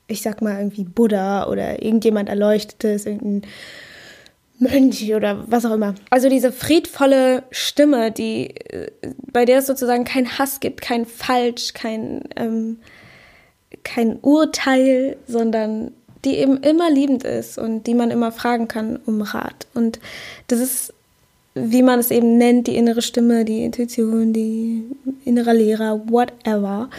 ich 0.06 0.23
sag 0.23 0.43
mal, 0.43 0.58
irgendwie 0.58 0.85
Buddha 0.85 1.49
oder 1.49 1.82
irgendjemand 1.82 2.29
Erleuchtetes, 2.29 3.06
irgendein 3.06 3.43
Mönch 4.59 5.13
oder 5.15 5.45
was 5.51 5.65
auch 5.65 5.73
immer. 5.73 5.95
Also 6.11 6.29
diese 6.29 6.53
friedvolle 6.53 7.43
Stimme, 7.51 8.13
die 8.13 8.51
äh, 8.51 8.91
bei 9.33 9.45
der 9.45 9.59
es 9.59 9.67
sozusagen 9.67 10.05
kein 10.05 10.39
Hass 10.39 10.61
gibt, 10.61 10.83
kein 10.83 11.07
Falsch, 11.07 11.73
kein 11.75 12.23
ähm, 12.37 12.79
kein 13.85 14.19
Urteil, 14.21 15.17
sondern 15.27 15.93
die 16.25 16.37
eben 16.37 16.59
immer 16.59 16.91
liebend 16.91 17.25
ist 17.25 17.59
und 17.59 17.87
die 17.87 17.95
man 17.95 18.11
immer 18.11 18.31
fragen 18.33 18.69
kann 18.69 19.01
um 19.07 19.23
Rat. 19.23 19.67
Und 19.75 19.99
das 20.47 20.61
ist, 20.61 20.95
wie 21.55 21.83
man 21.83 21.99
es 21.99 22.11
eben 22.11 22.39
nennt, 22.39 22.69
die 22.69 22.77
innere 22.77 23.03
Stimme, 23.03 23.45
die 23.45 23.65
Intuition, 23.65 24.33
die 24.33 24.85
innere 25.25 25.53
Lehrer, 25.53 26.01
whatever. 26.09 26.91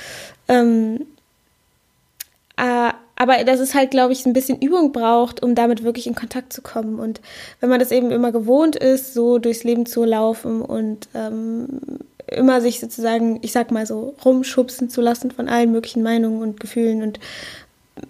Ähm, 0.49 1.05
äh, 2.57 2.91
aber 3.15 3.43
dass 3.43 3.59
es 3.59 3.73
halt, 3.73 3.91
glaube 3.91 4.13
ich, 4.13 4.25
ein 4.25 4.33
bisschen 4.33 4.59
Übung 4.59 4.91
braucht, 4.91 5.43
um 5.43 5.55
damit 5.55 5.83
wirklich 5.83 6.07
in 6.07 6.15
Kontakt 6.15 6.51
zu 6.51 6.61
kommen. 6.61 6.99
Und 6.99 7.21
wenn 7.59 7.69
man 7.69 7.79
das 7.79 7.91
eben 7.91 8.11
immer 8.11 8.31
gewohnt 8.31 8.75
ist, 8.75 9.13
so 9.13 9.37
durchs 9.37 9.63
Leben 9.63 9.85
zu 9.85 10.03
laufen 10.03 10.61
und 10.61 11.07
ähm, 11.13 11.67
immer 12.27 12.61
sich 12.61 12.79
sozusagen, 12.79 13.39
ich 13.41 13.51
sag 13.51 13.71
mal 13.71 13.85
so, 13.85 14.15
rumschubsen 14.25 14.89
zu 14.89 15.01
lassen 15.01 15.31
von 15.31 15.47
allen 15.47 15.71
möglichen 15.71 16.03
Meinungen 16.03 16.41
und 16.41 16.59
Gefühlen 16.59 17.03
und, 17.03 17.19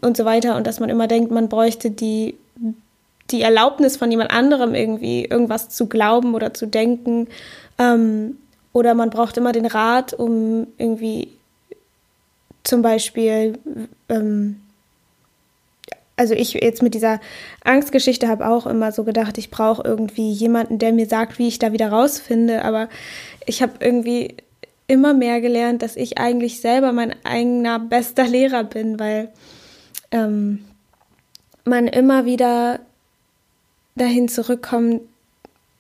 und 0.02 0.16
so 0.16 0.26
weiter. 0.26 0.56
Und 0.56 0.68
dass 0.68 0.80
man 0.80 0.90
immer 0.90 1.08
denkt, 1.08 1.32
man 1.32 1.50
bräuchte 1.50 1.92
die, 1.92 2.36
die 3.32 3.42
Erlaubnis 3.42 3.98
von 3.98 4.10
jemand 4.10 4.32
anderem 4.32 4.74
irgendwie 4.74 5.26
irgendwas 5.26 5.70
zu 5.70 5.88
glauben 5.88 6.34
oder 6.34 6.54
zu 6.54 6.66
denken. 6.66 7.28
Ähm, 7.78 8.38
oder 8.72 8.96
man 8.96 9.10
braucht 9.10 9.38
immer 9.38 9.52
den 9.52 9.66
Rat, 9.66 10.14
um 10.14 10.68
irgendwie 10.78 11.30
zum 12.64 12.82
Beispiel 12.82 13.60
ähm, 14.10 14.63
also 16.16 16.34
ich 16.34 16.54
jetzt 16.54 16.84
mit 16.84 16.94
dieser 16.94 17.20
Angstgeschichte 17.64 18.28
habe 18.28 18.48
auch 18.48 18.68
immer 18.68 18.92
so 18.92 19.04
gedacht, 19.04 19.38
ich 19.38 19.50
brauche 19.50 19.84
irgendwie 19.84 20.32
jemanden, 20.32 20.78
der 20.78 20.94
mir 20.94 21.08
sagt, 21.08 21.40
wie 21.40 21.48
ich 21.48 21.60
da 21.60 21.72
wieder 21.72 21.90
rausfinde. 21.90 22.64
Aber 22.64 22.88
ich 23.46 23.62
habe 23.62 23.74
irgendwie 23.80 24.38
immer 24.88 25.14
mehr 25.14 25.42
gelernt, 25.42 25.82
dass 25.82 25.96
ich 25.96 26.20
eigentlich 26.20 26.62
selber 26.62 26.92
mein 26.92 27.16
eigener 27.26 27.80
bester 27.80 28.28
Lehrer 28.28 28.64
bin, 28.64 29.00
weil 29.00 29.32
ähm, 30.12 30.66
man 31.66 31.88
immer 31.88 32.26
wieder 32.26 32.80
dahin 33.96 34.28
zurückkommt, 34.28 35.02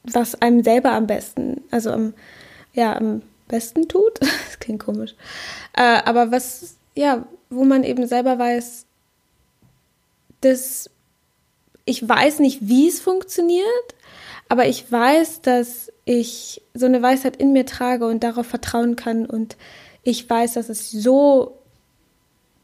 was 0.04 0.42
einem 0.42 0.64
selber 0.64 0.92
am 0.92 1.08
besten, 1.08 1.62
also 1.72 1.92
am, 1.92 2.14
ja, 2.74 2.96
am 2.96 3.22
besten 3.48 3.88
tut. 3.88 4.20
das 4.22 4.60
klingt 4.60 4.84
komisch. 4.84 5.16
Äh, 5.74 6.02
aber 6.06 6.32
was, 6.32 6.78
ja, 6.96 7.26
wo 7.50 7.66
man 7.66 7.84
eben 7.84 8.08
selber 8.08 8.40
weiß, 8.40 8.86
dass 10.44 10.90
ich 11.86 12.08
weiß 12.08 12.40
nicht, 12.40 12.60
wie 12.62 12.88
es 12.88 13.00
funktioniert, 13.00 13.66
aber 14.50 14.68
ich 14.68 14.90
weiß, 14.92 15.42
dass 15.42 15.92
ich 16.06 16.62
so 16.74 16.86
eine 16.86 17.02
Weisheit 17.02 17.36
in 17.38 17.54
mir 17.54 17.66
trage 17.66 18.06
und 18.06 18.24
darauf 18.24 18.46
vertrauen 18.46 18.96
kann 18.96 19.26
und 19.26 19.58
ich 20.04 20.30
weiß, 20.30 20.54
dass 20.54 20.70
es 20.70 20.92
so 20.92 21.58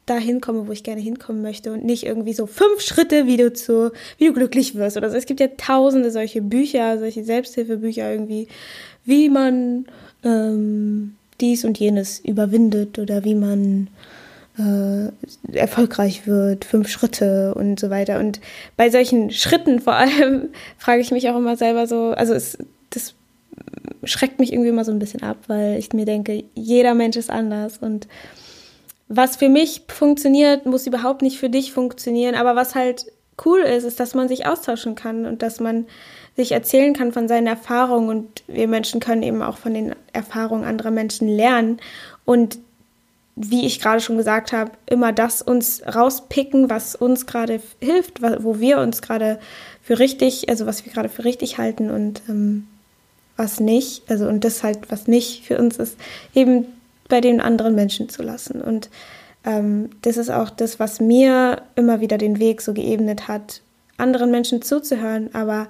dahin 0.06 0.42
komme, 0.42 0.68
wo 0.68 0.72
ich 0.72 0.84
gerne 0.84 1.02
hinkommen 1.02 1.42
möchte 1.42 1.72
und 1.72 1.86
nicht 1.86 2.04
irgendwie 2.04 2.34
so 2.34 2.48
fünf 2.48 2.82
Schritte, 2.82 3.28
wie 3.28 3.38
du 3.38 3.54
zu, 3.54 3.92
wie 4.18 4.28
du 4.28 4.34
glücklich 4.34 4.76
wirst 4.76 4.98
oder 4.98 5.10
so. 5.10 5.16
Es 5.16 5.26
gibt 5.26 5.40
ja 5.40 5.48
tausende 5.56 6.12
solche 6.12 6.42
Bücher, 6.42 6.98
solche 6.98 7.24
Selbsthilfebücher 7.24 8.12
irgendwie, 8.12 8.48
wie 9.06 9.30
man 9.30 9.86
ähm, 10.24 11.16
dies 11.40 11.64
und 11.64 11.78
jenes 11.78 12.20
überwindet 12.20 12.98
oder 13.00 13.24
wie 13.24 13.36
man 13.36 13.88
äh, 14.60 15.58
erfolgreich 15.58 16.28
wird, 16.28 16.66
fünf 16.66 16.90
Schritte 16.90 17.54
und 17.56 17.80
so 17.80 17.90
weiter. 17.90 18.20
Und 18.20 18.40
bei 18.78 18.90
solchen 18.90 19.32
Schritten 19.32 19.80
vor 19.80 19.94
allem 19.94 20.50
frage 20.78 21.02
ich 21.02 21.12
mich 21.12 21.30
auch 21.30 21.38
immer 21.38 21.56
selber 21.56 21.88
so, 21.88 22.12
also 22.12 22.34
es, 22.34 22.58
das 22.90 23.16
schreckt 24.04 24.40
mich 24.40 24.52
irgendwie 24.52 24.70
immer 24.70 24.86
so 24.86 24.92
ein 24.92 25.00
bisschen 25.00 25.24
ab, 25.24 25.38
weil 25.48 25.78
ich 25.78 25.94
mir 25.94 26.06
denke, 26.06 26.44
jeder 26.56 26.94
Mensch 26.94 27.18
ist 27.18 27.30
anders. 27.30 27.78
Und 27.80 28.08
was 29.08 29.38
für 29.38 29.50
mich 29.50 29.84
funktioniert, 29.88 30.66
muss 30.66 30.88
überhaupt 30.88 31.22
nicht 31.22 31.40
für 31.40 31.50
dich 31.50 31.72
funktionieren, 31.72 32.36
aber 32.36 32.56
was 32.56 32.76
halt 32.76 33.08
cool 33.46 33.62
ist, 33.62 33.84
ist, 33.84 34.00
dass 34.00 34.14
man 34.14 34.28
sich 34.28 34.46
austauschen 34.46 34.96
kann 34.96 35.26
und 35.26 35.42
dass 35.42 35.60
man 35.60 35.86
sich 36.36 36.52
erzählen 36.52 36.94
kann 36.94 37.12
von 37.12 37.28
seinen 37.28 37.48
Erfahrungen. 37.48 38.10
Und 38.10 38.44
wir 38.48 38.68
Menschen 38.68 39.00
können 39.00 39.24
eben 39.24 39.42
auch 39.42 39.58
von 39.58 39.74
den 39.74 39.96
Erfahrungen 40.14 40.64
anderer 40.64 40.92
Menschen 40.92 41.28
lernen. 41.28 41.78
Und 42.26 42.60
wie 43.42 43.66
ich 43.66 43.80
gerade 43.80 44.02
schon 44.02 44.18
gesagt 44.18 44.52
habe, 44.52 44.72
immer 44.86 45.14
das 45.14 45.42
uns 45.42 45.82
rauspicken, 45.88 46.70
was 46.70 46.94
uns 46.94 47.26
gerade 47.26 47.62
hilft, 47.80 48.22
wo 48.22 48.60
wir 48.60 48.80
uns 48.80 49.02
gerade 49.02 49.40
für 49.82 49.98
richtig, 49.98 50.50
also 50.50 50.66
was 50.66 50.86
wir 50.86 50.92
gerade 50.92 51.08
für 51.08 51.24
richtig 51.24 51.58
halten 51.58 51.90
und 51.90 52.22
ähm, 52.28 52.68
was 53.38 53.62
nicht, 53.62 54.04
also 54.12 54.28
und 54.28 54.44
das 54.44 54.62
halt, 54.62 54.92
was 54.92 55.08
nicht 55.08 55.46
für 55.46 55.58
uns 55.58 55.78
ist, 55.78 55.98
eben 56.36 56.66
bei 57.08 57.22
den 57.22 57.40
anderen 57.40 57.76
Menschen 57.76 58.10
zu 58.10 58.24
lassen. 58.24 58.60
Und 58.60 58.90
ähm, 59.46 59.90
das 60.02 60.18
ist 60.18 60.30
auch 60.30 60.50
das, 60.50 60.78
was 60.82 61.00
mir 61.00 61.62
immer 61.76 62.02
wieder 62.02 62.18
den 62.18 62.40
Weg 62.40 62.62
so 62.62 62.74
geebnet 62.74 63.30
hat, 63.30 63.62
anderen 63.96 64.32
Menschen 64.32 64.62
zuzuhören, 64.62 65.30
aber 65.34 65.70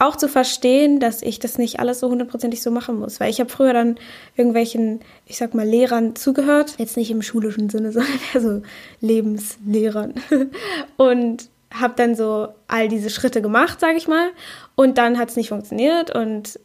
auch 0.00 0.16
zu 0.16 0.28
verstehen, 0.28 0.98
dass 0.98 1.22
ich 1.22 1.38
das 1.38 1.58
nicht 1.58 1.78
alles 1.78 2.00
so 2.00 2.08
hundertprozentig 2.08 2.62
so 2.62 2.70
machen 2.70 2.98
muss. 2.98 3.20
Weil 3.20 3.30
ich 3.30 3.38
habe 3.40 3.50
früher 3.50 3.72
dann 3.72 3.96
irgendwelchen, 4.36 5.00
ich 5.26 5.36
sag 5.36 5.54
mal, 5.54 5.66
Lehrern 5.66 6.16
zugehört. 6.16 6.74
Jetzt 6.78 6.96
nicht 6.96 7.10
im 7.10 7.22
schulischen 7.22 7.68
Sinne, 7.70 7.92
sondern 7.92 8.12
eher 8.34 8.40
so 8.40 8.62
Lebenslehrern. 9.00 10.14
Und 10.96 11.48
habe 11.72 11.94
dann 11.96 12.16
so 12.16 12.48
all 12.66 12.88
diese 12.88 13.10
Schritte 13.10 13.42
gemacht, 13.42 13.78
sage 13.78 13.96
ich 13.96 14.08
mal. 14.08 14.30
Und 14.74 14.98
dann 14.98 15.18
hat 15.18 15.28
es 15.28 15.36
nicht 15.36 15.50
funktioniert 15.50 16.12
und, 16.12 16.58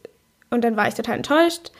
und 0.50 0.63
dann 0.63 0.75
war 0.75 0.88
ich 0.88 0.96
total 0.96 1.18
enttäuscht 1.18 1.72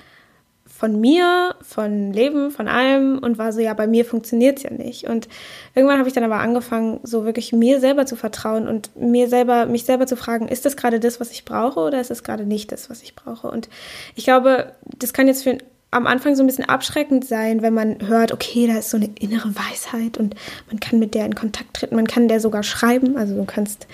von 0.78 1.00
mir, 1.00 1.56
von 1.62 2.12
Leben, 2.12 2.52
von 2.52 2.68
allem 2.68 3.18
und 3.20 3.38
war 3.38 3.54
so, 3.54 3.62
ja, 3.62 3.74
bei 3.74 3.88
mir 3.88 4.04
funktioniert 4.04 4.58
es 4.58 4.64
ja 4.64 4.72
nicht. 4.72 5.08
Und 5.08 5.30
irgendwann 5.74 6.00
habe 6.00 6.10
ich 6.10 6.14
dann 6.14 6.26
aber 6.26 6.40
angefangen, 6.40 7.00
so 7.04 7.24
wirklich 7.24 7.54
mir 7.54 7.80
selber 7.80 8.06
zu 8.06 8.18
vertrauen 8.18 8.68
und 8.68 8.94
mir 8.96 9.30
selber, 9.30 9.68
mich 9.68 9.86
selber 9.86 10.06
zu 10.06 10.18
fragen, 10.18 10.50
ist 10.50 10.66
das 10.66 10.76
gerade 10.76 11.00
das, 11.00 11.22
was 11.22 11.32
ich 11.32 11.46
brauche 11.46 11.80
oder 11.80 12.02
ist 12.02 12.12
es 12.12 12.24
gerade 12.24 12.46
nicht 12.46 12.74
das, 12.74 12.90
was 12.90 13.04
ich 13.04 13.16
brauche? 13.16 13.48
Und 13.50 13.70
ich 14.16 14.26
glaube, 14.26 14.74
das 15.00 15.14
kann 15.14 15.28
jetzt 15.28 15.44
für 15.44 15.60
am 15.92 16.08
Anfang 16.08 16.36
so 16.36 16.44
ein 16.44 16.48
bisschen 16.48 16.68
abschreckend 16.68 17.24
sein, 17.24 17.62
wenn 17.62 17.74
man 17.74 18.06
hört, 18.06 18.34
okay, 18.34 18.68
da 18.68 18.78
ist 18.78 18.90
so 18.90 18.98
eine 18.98 19.10
innere 19.18 19.56
Weisheit 19.56 20.18
und 20.18 20.36
man 20.70 20.82
kann 20.82 21.00
mit 21.00 21.14
der 21.14 21.26
in 21.26 21.36
Kontakt 21.36 21.74
treten, 21.76 21.96
man 21.96 22.08
kann 22.08 22.28
der 22.28 22.42
sogar 22.42 22.64
schreiben, 22.64 23.16
also 23.16 23.34
du 23.34 23.46
kannst 23.46 23.88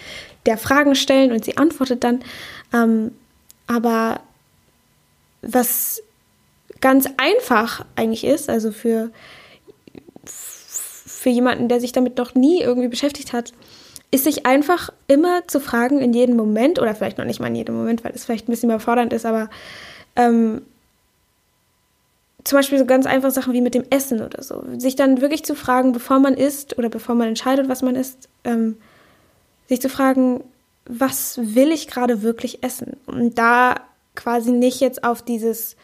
der 0.48 0.58
Fragen 0.58 0.96
stellen 0.96 1.32
und 1.32 1.46
sie 1.46 1.58
antwortet 1.58 2.04
dann. 2.04 2.24
Ähm, 2.74 3.12
aber 3.68 4.22
was 5.44 6.02
ganz 6.82 7.08
einfach 7.18 7.86
eigentlich 7.96 8.24
ist, 8.24 8.50
also 8.50 8.72
für, 8.72 9.12
für 10.26 11.30
jemanden, 11.30 11.68
der 11.68 11.80
sich 11.80 11.92
damit 11.92 12.18
noch 12.18 12.36
nie 12.36 12.62
irgendwie 12.62 12.88
beschäftigt 12.88 13.34
hat, 13.34 13.54
ist 14.12 14.26
sich 14.26 14.46
einfach 14.46 14.90
immer 15.08 15.48
zu 15.48 15.60
fragen 15.60 16.00
in 16.00 16.14
jedem 16.14 16.36
Moment, 16.36 16.80
oder 16.80 16.94
vielleicht 16.94 17.18
noch 17.18 17.26
nicht 17.26 17.40
mal 17.40 17.48
in 17.48 17.56
jedem 17.56 17.76
Moment, 17.76 18.04
weil 18.04 18.12
es 18.14 18.26
vielleicht 18.26 18.48
ein 18.48 18.52
bisschen 18.52 18.70
überfordernd 18.70 19.14
ist, 19.14 19.26
aber 19.26 19.50
ähm, 20.18 20.64
zum 22.44 22.58
Beispiel 22.58 22.80
so 22.80 22.86
ganz 22.86 23.06
einfache 23.06 23.32
Sachen 23.32 23.54
wie 23.54 23.62
mit 23.62 23.76
dem 23.76 23.86
Essen 23.90 24.22
oder 24.22 24.42
so. 24.44 24.64
Sich 24.78 24.96
dann 24.96 25.22
wirklich 25.22 25.46
zu 25.46 25.56
fragen, 25.56 25.94
bevor 25.94 26.20
man 26.20 26.34
isst 26.34 26.78
oder 26.78 26.90
bevor 26.90 27.16
man 27.16 27.30
entscheidet, 27.30 27.70
was 27.70 27.82
man 27.82 27.96
isst, 27.96 28.30
ähm, 28.44 28.78
sich 29.68 29.82
zu 29.82 29.90
fragen, 29.90 30.44
was 30.86 31.40
will 31.42 31.72
ich 31.72 31.88
gerade 31.88 32.24
wirklich 32.24 32.64
essen? 32.64 32.98
Und 33.06 33.38
da 33.38 33.82
quasi 34.16 34.52
nicht 34.52 34.82
jetzt 34.82 35.04
auf 35.04 35.22
dieses 35.22 35.76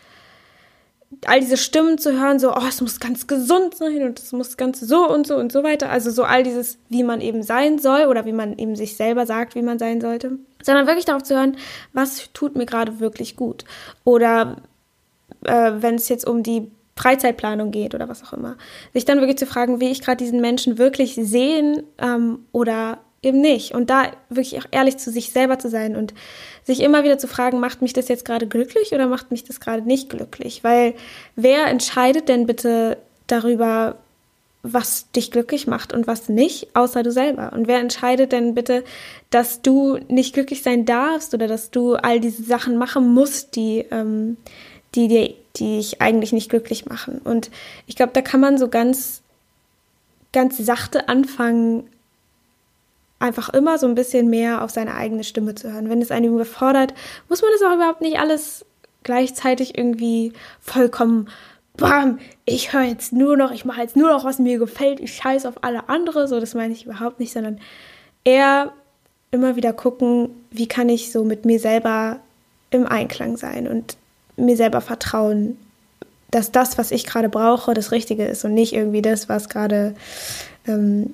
all 1.25 1.39
diese 1.39 1.57
Stimmen 1.57 1.97
zu 1.97 2.19
hören, 2.19 2.39
so, 2.39 2.53
oh, 2.53 2.67
es 2.67 2.81
muss 2.81 2.99
ganz 2.99 3.27
gesund 3.27 3.75
sein 3.75 4.03
und 4.03 4.19
es 4.19 4.31
muss 4.33 4.57
ganz 4.57 4.79
so 4.79 5.07
und 5.09 5.25
so 5.25 5.37
und 5.37 5.51
so 5.51 5.63
weiter. 5.63 5.89
Also 5.89 6.11
so 6.11 6.23
all 6.23 6.43
dieses, 6.43 6.77
wie 6.89 7.03
man 7.03 7.21
eben 7.21 7.43
sein 7.43 7.79
soll 7.79 8.07
oder 8.07 8.25
wie 8.25 8.33
man 8.33 8.57
eben 8.57 8.75
sich 8.75 8.97
selber 8.97 9.25
sagt, 9.25 9.55
wie 9.55 9.61
man 9.61 9.79
sein 9.79 10.01
sollte. 10.01 10.37
Sondern 10.61 10.85
wirklich 10.85 11.05
darauf 11.05 11.23
zu 11.23 11.35
hören, 11.35 11.57
was 11.93 12.29
tut 12.33 12.55
mir 12.55 12.65
gerade 12.65 12.99
wirklich 12.99 13.35
gut. 13.35 13.63
Oder 14.03 14.57
äh, 15.45 15.71
wenn 15.77 15.95
es 15.95 16.09
jetzt 16.09 16.27
um 16.27 16.43
die 16.43 16.71
Freizeitplanung 16.97 17.71
geht 17.71 17.95
oder 17.95 18.09
was 18.09 18.23
auch 18.23 18.33
immer. 18.33 18.57
Sich 18.93 19.05
dann 19.05 19.19
wirklich 19.19 19.37
zu 19.37 19.45
fragen, 19.45 19.79
wie 19.79 19.89
ich 19.89 20.01
gerade 20.01 20.17
diesen 20.17 20.41
Menschen 20.41 20.77
wirklich 20.77 21.15
sehen 21.15 21.83
ähm, 21.99 22.39
oder 22.51 22.99
eben 23.21 23.41
nicht. 23.41 23.73
Und 23.73 23.89
da 23.89 24.11
wirklich 24.29 24.59
auch 24.59 24.67
ehrlich 24.71 24.97
zu 24.97 25.11
sich 25.11 25.31
selber 25.31 25.59
zu 25.59 25.69
sein 25.69 25.95
und 25.95 26.13
sich 26.63 26.81
immer 26.81 27.03
wieder 27.03 27.17
zu 27.17 27.27
fragen, 27.27 27.59
macht 27.59 27.81
mich 27.81 27.93
das 27.93 28.07
jetzt 28.07 28.25
gerade 28.25 28.47
glücklich 28.47 28.93
oder 28.93 29.07
macht 29.07 29.31
mich 29.31 29.43
das 29.43 29.59
gerade 29.59 29.81
nicht 29.81 30.09
glücklich? 30.09 30.63
Weil 30.63 30.93
wer 31.35 31.67
entscheidet 31.67 32.29
denn 32.29 32.45
bitte 32.45 32.97
darüber, 33.27 33.97
was 34.63 35.09
dich 35.11 35.31
glücklich 35.31 35.67
macht 35.67 35.93
und 35.93 36.07
was 36.07 36.29
nicht, 36.29 36.75
außer 36.75 37.03
du 37.03 37.11
selber? 37.11 37.53
Und 37.53 37.67
wer 37.67 37.79
entscheidet 37.79 38.31
denn 38.31 38.53
bitte, 38.53 38.83
dass 39.29 39.61
du 39.61 39.97
nicht 40.07 40.33
glücklich 40.33 40.61
sein 40.61 40.85
darfst 40.85 41.33
oder 41.33 41.47
dass 41.47 41.71
du 41.71 41.95
all 41.95 42.19
diese 42.19 42.43
Sachen 42.43 42.77
machen 42.77 43.13
musst, 43.13 43.55
die, 43.55 43.85
ähm, 43.91 44.37
die 44.95 45.07
dir, 45.07 45.33
die 45.55 45.77
dich 45.77 46.01
eigentlich 46.01 46.33
nicht 46.33 46.49
glücklich 46.49 46.85
machen? 46.85 47.19
Und 47.23 47.49
ich 47.85 47.95
glaube, 47.95 48.13
da 48.13 48.21
kann 48.21 48.41
man 48.41 48.57
so 48.57 48.67
ganz, 48.67 49.21
ganz 50.33 50.57
sachte 50.57 51.07
anfangen, 51.07 51.87
einfach 53.19 53.49
immer 53.49 53.77
so 53.77 53.87
ein 53.87 53.95
bisschen 53.95 54.29
mehr 54.29 54.63
auf 54.63 54.71
seine 54.71 54.95
eigene 54.95 55.23
Stimme 55.23 55.55
zu 55.55 55.71
hören. 55.71 55.89
Wenn 55.89 56.01
es 56.01 56.11
einen 56.11 56.33
überfordert, 56.33 56.93
muss 57.29 57.41
man 57.41 57.51
das 57.53 57.67
auch 57.67 57.75
überhaupt 57.75 58.01
nicht 58.01 58.19
alles 58.19 58.65
gleichzeitig 59.03 59.77
irgendwie 59.77 60.33
vollkommen 60.61 61.29
bam, 61.77 62.19
ich 62.45 62.73
höre 62.73 62.83
jetzt 62.83 63.13
nur 63.13 63.37
noch, 63.37 63.51
ich 63.51 63.63
mache 63.63 63.81
jetzt 63.81 63.95
nur 63.95 64.09
noch, 64.09 64.25
was 64.25 64.39
mir 64.39 64.57
gefällt, 64.57 64.99
ich 64.99 65.15
scheiße 65.15 65.47
auf 65.47 65.63
alle 65.63 65.87
andere, 65.87 66.27
so 66.27 66.39
das 66.39 66.55
meine 66.55 66.73
ich 66.73 66.85
überhaupt 66.85 67.19
nicht, 67.19 67.31
sondern 67.31 67.59
eher 68.23 68.73
immer 69.31 69.55
wieder 69.55 69.73
gucken, 69.73 70.29
wie 70.51 70.67
kann 70.67 70.89
ich 70.89 71.11
so 71.11 71.23
mit 71.23 71.45
mir 71.45 71.59
selber 71.59 72.19
im 72.71 72.85
Einklang 72.85 73.37
sein 73.37 73.67
und 73.67 73.95
mir 74.35 74.57
selber 74.57 74.81
vertrauen, 74.81 75.57
dass 76.31 76.51
das, 76.51 76.77
was 76.77 76.91
ich 76.91 77.05
gerade 77.05 77.29
brauche, 77.29 77.73
das 77.73 77.91
Richtige 77.91 78.25
ist 78.25 78.43
und 78.43 78.53
nicht 78.53 78.73
irgendwie 78.73 79.01
das, 79.01 79.29
was 79.29 79.47
gerade 79.47 79.95
ähm, 80.67 81.13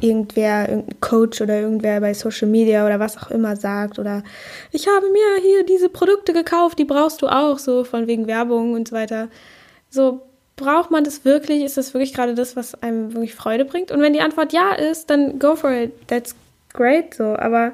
irgendwer, 0.00 0.68
irgendein 0.68 1.00
Coach 1.00 1.40
oder 1.40 1.60
irgendwer 1.60 2.00
bei 2.00 2.14
Social 2.14 2.48
Media 2.48 2.86
oder 2.86 3.00
was 3.00 3.16
auch 3.16 3.30
immer 3.30 3.56
sagt 3.56 3.98
oder 3.98 4.22
ich 4.70 4.86
habe 4.86 5.10
mir 5.10 5.42
hier 5.42 5.64
diese 5.64 5.88
Produkte 5.88 6.32
gekauft, 6.32 6.78
die 6.78 6.84
brauchst 6.84 7.22
du 7.22 7.28
auch, 7.28 7.58
so 7.58 7.84
von 7.84 8.06
wegen 8.06 8.26
Werbung 8.26 8.74
und 8.74 8.88
so 8.88 8.94
weiter. 8.94 9.28
So, 9.90 10.22
braucht 10.56 10.90
man 10.90 11.04
das 11.04 11.24
wirklich? 11.24 11.62
Ist 11.62 11.78
das 11.78 11.94
wirklich 11.94 12.12
gerade 12.12 12.34
das, 12.34 12.56
was 12.56 12.80
einem 12.82 13.14
wirklich 13.14 13.34
Freude 13.34 13.64
bringt? 13.64 13.90
Und 13.90 14.00
wenn 14.00 14.12
die 14.12 14.20
Antwort 14.20 14.52
ja 14.52 14.72
ist, 14.72 15.08
dann 15.08 15.38
go 15.38 15.56
for 15.56 15.70
it. 15.70 15.92
That's 16.08 16.34
great, 16.72 17.14
so. 17.14 17.36
Aber 17.36 17.72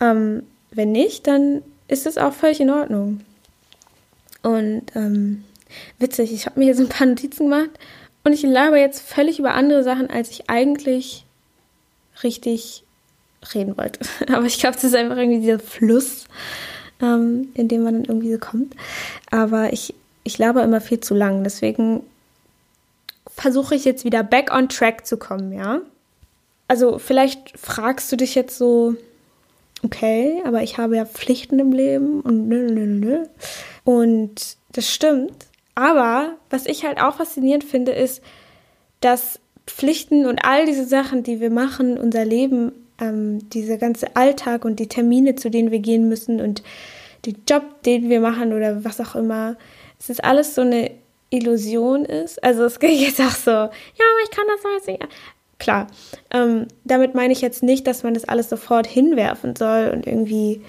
ähm, 0.00 0.42
wenn 0.72 0.92
nicht, 0.92 1.26
dann 1.26 1.62
ist 1.86 2.06
es 2.06 2.18
auch 2.18 2.32
völlig 2.32 2.60
in 2.60 2.70
Ordnung. 2.70 3.20
Und 4.42 4.82
ähm, 4.94 5.44
witzig, 5.98 6.32
ich 6.32 6.46
habe 6.46 6.58
mir 6.58 6.66
hier 6.66 6.74
so 6.74 6.82
ein 6.82 6.88
paar 6.88 7.06
Notizen 7.06 7.50
gemacht 7.50 7.70
und 8.24 8.32
ich 8.32 8.42
laber 8.42 8.78
jetzt 8.78 9.00
völlig 9.00 9.38
über 9.38 9.54
andere 9.54 9.82
Sachen, 9.82 10.10
als 10.10 10.30
ich 10.30 10.50
eigentlich 10.50 11.23
richtig 12.22 12.84
reden 13.54 13.76
wollte. 13.76 14.00
Aber 14.32 14.46
ich 14.46 14.58
glaube, 14.58 14.76
es 14.76 14.84
ist 14.84 14.94
einfach 14.94 15.16
irgendwie 15.16 15.40
dieser 15.40 15.58
Fluss, 15.58 16.24
ähm, 17.00 17.48
in 17.54 17.68
dem 17.68 17.82
man 17.82 17.94
dann 17.94 18.04
irgendwie 18.04 18.32
so 18.32 18.38
kommt. 18.38 18.74
Aber 19.30 19.72
ich, 19.72 19.94
ich 20.22 20.38
laber 20.38 20.62
immer 20.62 20.80
viel 20.80 21.00
zu 21.00 21.14
lang. 21.14 21.44
Deswegen 21.44 22.02
versuche 23.28 23.74
ich 23.74 23.84
jetzt 23.84 24.04
wieder 24.04 24.22
back 24.22 24.52
on 24.52 24.68
track 24.68 25.06
zu 25.06 25.16
kommen, 25.16 25.52
ja? 25.52 25.80
Also 26.68 26.98
vielleicht 26.98 27.58
fragst 27.58 28.10
du 28.10 28.16
dich 28.16 28.34
jetzt 28.34 28.56
so, 28.56 28.94
okay, 29.82 30.42
aber 30.46 30.62
ich 30.62 30.78
habe 30.78 30.96
ja 30.96 31.04
Pflichten 31.04 31.58
im 31.58 31.72
Leben 31.72 32.20
und 32.20 32.48
nö, 32.48 32.70
nö, 32.70 32.86
nö. 32.86 33.24
Und 33.84 34.56
das 34.72 34.90
stimmt. 34.90 35.46
Aber 35.74 36.36
was 36.50 36.66
ich 36.66 36.84
halt 36.84 37.00
auch 37.00 37.16
faszinierend 37.16 37.64
finde, 37.64 37.92
ist, 37.92 38.22
dass 39.00 39.40
Pflichten 39.66 40.26
und 40.26 40.44
all 40.44 40.66
diese 40.66 40.84
Sachen, 40.84 41.22
die 41.22 41.40
wir 41.40 41.50
machen, 41.50 41.98
unser 41.98 42.24
Leben, 42.24 42.72
ähm, 43.00 43.48
dieser 43.50 43.78
ganze 43.78 44.14
Alltag 44.16 44.64
und 44.64 44.78
die 44.78 44.88
Termine, 44.88 45.34
zu 45.36 45.50
denen 45.50 45.70
wir 45.70 45.78
gehen 45.78 46.08
müssen 46.08 46.40
und 46.40 46.62
den 47.26 47.36
Job, 47.48 47.82
den 47.84 48.10
wir 48.10 48.20
machen 48.20 48.52
oder 48.52 48.84
was 48.84 49.00
auch 49.00 49.16
immer, 49.16 49.56
es 49.98 50.10
ist 50.10 50.22
alles 50.22 50.54
so 50.54 50.60
eine 50.60 50.90
Illusion 51.30 52.04
ist. 52.04 52.42
Also 52.44 52.64
es 52.64 52.78
geht 52.78 53.00
jetzt 53.00 53.20
auch 53.20 53.30
so, 53.30 53.50
ja, 53.50 53.70
ich 54.24 54.30
kann 54.30 54.44
das 54.48 54.64
alles 54.64 54.86
nicht. 54.86 55.08
Klar, 55.58 55.86
ähm, 56.30 56.66
damit 56.84 57.14
meine 57.14 57.32
ich 57.32 57.40
jetzt 57.40 57.62
nicht, 57.62 57.86
dass 57.86 58.02
man 58.02 58.14
das 58.14 58.24
alles 58.24 58.50
sofort 58.50 58.86
hinwerfen 58.86 59.56
soll 59.56 59.90
und 59.94 60.06
irgendwie 60.06 60.62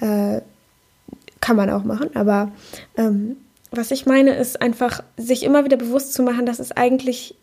äh, 0.00 0.40
kann 1.40 1.56
man 1.56 1.70
auch 1.70 1.84
machen, 1.84 2.14
aber 2.14 2.52
ähm, 2.96 3.36
was 3.72 3.90
ich 3.90 4.04
meine, 4.04 4.34
ist 4.34 4.60
einfach, 4.60 5.02
sich 5.16 5.42
immer 5.44 5.64
wieder 5.64 5.78
bewusst 5.78 6.12
zu 6.12 6.22
machen, 6.22 6.44
dass 6.44 6.58
es 6.58 6.72
eigentlich, 6.72 7.34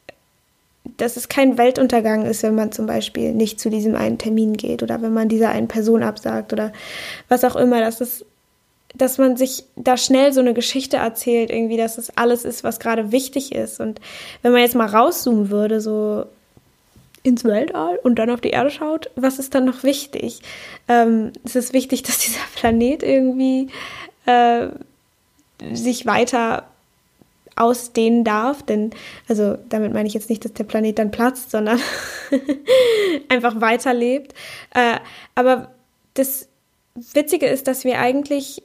dass 0.98 1.18
es 1.18 1.30
kein 1.30 1.58
Weltuntergang 1.58 2.26
ist, 2.26 2.44
wenn 2.44 2.56
man 2.56 2.72
zum 2.72 2.86
Beispiel 2.86 3.34
nicht 3.34 3.60
zu 3.60 3.70
diesem 3.70 3.96
einen 3.96 4.18
Termin 4.18 4.58
geht 4.58 4.84
oder 4.84 5.02
wenn 5.02 5.14
man 5.14 5.30
dieser 5.30 5.50
einen 5.50 5.68
Person 5.68 6.04
absagt 6.04 6.54
oder 6.54 6.72
was 7.28 7.44
auch 7.44 7.56
immer, 7.56 7.80
dass 7.80 8.02
es, 8.02 8.26
dass 8.96 9.18
man 9.18 9.38
sich 9.38 9.64
da 9.76 9.98
schnell 9.98 10.34
so 10.34 10.40
eine 10.40 10.54
Geschichte 10.54 10.98
erzählt, 10.98 11.50
irgendwie, 11.52 11.78
dass 11.78 11.98
es 11.98 12.16
alles 12.18 12.46
ist, 12.46 12.64
was 12.64 12.80
gerade 12.80 13.12
wichtig 13.12 13.54
ist. 13.54 13.80
Und 13.80 14.00
wenn 14.42 14.52
man 14.52 14.62
jetzt 14.62 14.76
mal 14.76 14.88
rauszoomen 14.88 15.50
würde, 15.50 15.82
so 15.82 16.26
ins 17.24 17.44
Weltall 17.44 18.00
und 18.02 18.16
dann 18.16 18.30
auf 18.30 18.42
die 18.42 18.52
Erde 18.52 18.72
schaut, 18.72 19.10
was 19.16 19.40
ist 19.40 19.54
dann 19.54 19.66
noch 19.66 19.84
wichtig? 19.84 20.42
Ähm, 20.88 21.34
es 21.44 21.56
ist 21.56 21.74
wichtig, 21.74 22.04
dass 22.04 22.20
dieser 22.20 22.40
Planet 22.56 23.04
irgendwie 23.04 23.68
äh, 24.26 24.68
sich 25.74 26.06
weiter 26.06 26.69
ausdehnen 27.56 28.24
darf, 28.24 28.64
denn, 28.64 28.92
also 29.28 29.58
damit 29.70 29.94
meine 29.94 30.08
ich 30.08 30.14
jetzt 30.14 30.30
nicht, 30.30 30.46
dass 30.46 30.54
der 30.54 30.64
Planet 30.64 31.00
dann 31.00 31.12
platzt, 31.12 31.52
sondern 31.52 31.80
einfach 33.30 33.60
weiterlebt. 33.62 34.34
Äh, 34.74 34.98
aber 35.36 35.72
das 36.14 36.48
Witzige 36.96 37.48
ist, 37.48 37.68
dass 37.68 37.84
wir 37.84 38.00
eigentlich 38.00 38.64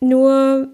nur, 0.00 0.68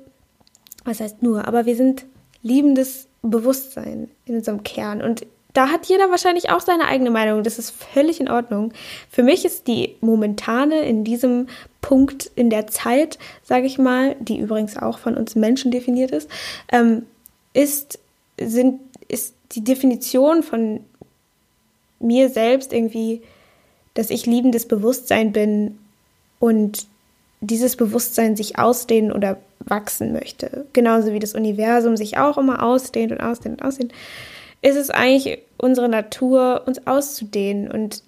was 0.84 1.00
heißt 1.00 1.22
nur, 1.22 1.46
aber 1.46 1.66
wir 1.66 1.76
sind 1.76 2.04
liebendes 2.42 3.08
Bewusstsein 3.22 4.10
in 4.26 4.36
unserem 4.36 4.62
Kern 4.62 5.02
und 5.02 5.26
da 5.54 5.68
hat 5.68 5.86
jeder 5.86 6.10
wahrscheinlich 6.10 6.50
auch 6.50 6.60
seine 6.60 6.88
eigene 6.88 7.10
Meinung. 7.10 7.44
Das 7.44 7.60
ist 7.60 7.70
völlig 7.70 8.20
in 8.20 8.28
Ordnung. 8.28 8.72
Für 9.08 9.22
mich 9.22 9.44
ist 9.44 9.68
die 9.68 9.96
momentane 10.00 10.80
in 10.80 11.04
diesem 11.04 11.46
Punkt 11.84 12.30
in 12.34 12.48
der 12.48 12.66
Zeit, 12.66 13.18
sage 13.42 13.66
ich 13.66 13.76
mal, 13.76 14.16
die 14.18 14.38
übrigens 14.38 14.78
auch 14.78 14.96
von 14.96 15.18
uns 15.18 15.34
Menschen 15.34 15.70
definiert 15.70 16.12
ist, 16.12 16.30
ähm, 16.72 17.04
ist, 17.52 17.98
sind, 18.40 18.80
ist 19.06 19.34
die 19.52 19.62
Definition 19.62 20.42
von 20.42 20.80
mir 22.00 22.30
selbst 22.30 22.72
irgendwie, 22.72 23.20
dass 23.92 24.08
ich 24.08 24.24
liebendes 24.24 24.66
Bewusstsein 24.66 25.32
bin 25.32 25.78
und 26.40 26.86
dieses 27.42 27.76
Bewusstsein 27.76 28.34
sich 28.34 28.58
ausdehnen 28.58 29.12
oder 29.12 29.36
wachsen 29.58 30.14
möchte. 30.14 30.64
Genauso 30.72 31.12
wie 31.12 31.18
das 31.18 31.34
Universum 31.34 31.98
sich 31.98 32.16
auch 32.16 32.38
immer 32.38 32.62
ausdehnt 32.62 33.12
und 33.12 33.20
ausdehnt 33.20 33.60
und 33.60 33.68
ausdehnt 33.68 33.92
ist 34.62 34.76
es 34.76 34.88
eigentlich 34.88 35.40
unsere 35.58 35.90
Natur, 35.90 36.62
uns 36.64 36.86
auszudehnen. 36.86 37.70
Und 37.70 38.02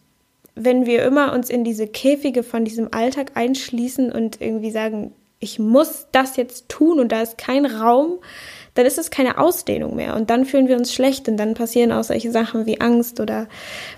wenn 0.56 0.86
wir 0.86 1.04
immer 1.04 1.32
uns 1.32 1.50
in 1.50 1.62
diese 1.62 1.86
Käfige 1.86 2.42
von 2.42 2.64
diesem 2.64 2.92
Alltag 2.92 3.32
einschließen 3.34 4.10
und 4.10 4.40
irgendwie 4.40 4.70
sagen, 4.70 5.12
ich 5.38 5.58
muss 5.58 6.06
das 6.12 6.36
jetzt 6.36 6.68
tun 6.68 6.98
und 6.98 7.12
da 7.12 7.20
ist 7.20 7.36
kein 7.36 7.66
Raum, 7.66 8.18
dann 8.74 8.86
ist 8.86 8.98
es 8.98 9.10
keine 9.10 9.38
Ausdehnung 9.38 9.94
mehr. 9.94 10.16
Und 10.16 10.30
dann 10.30 10.46
fühlen 10.46 10.66
wir 10.66 10.76
uns 10.76 10.94
schlecht 10.94 11.28
und 11.28 11.36
dann 11.36 11.54
passieren 11.54 11.92
auch 11.92 12.04
solche 12.04 12.32
Sachen 12.32 12.64
wie 12.64 12.80
Angst 12.80 13.20
oder 13.20 13.48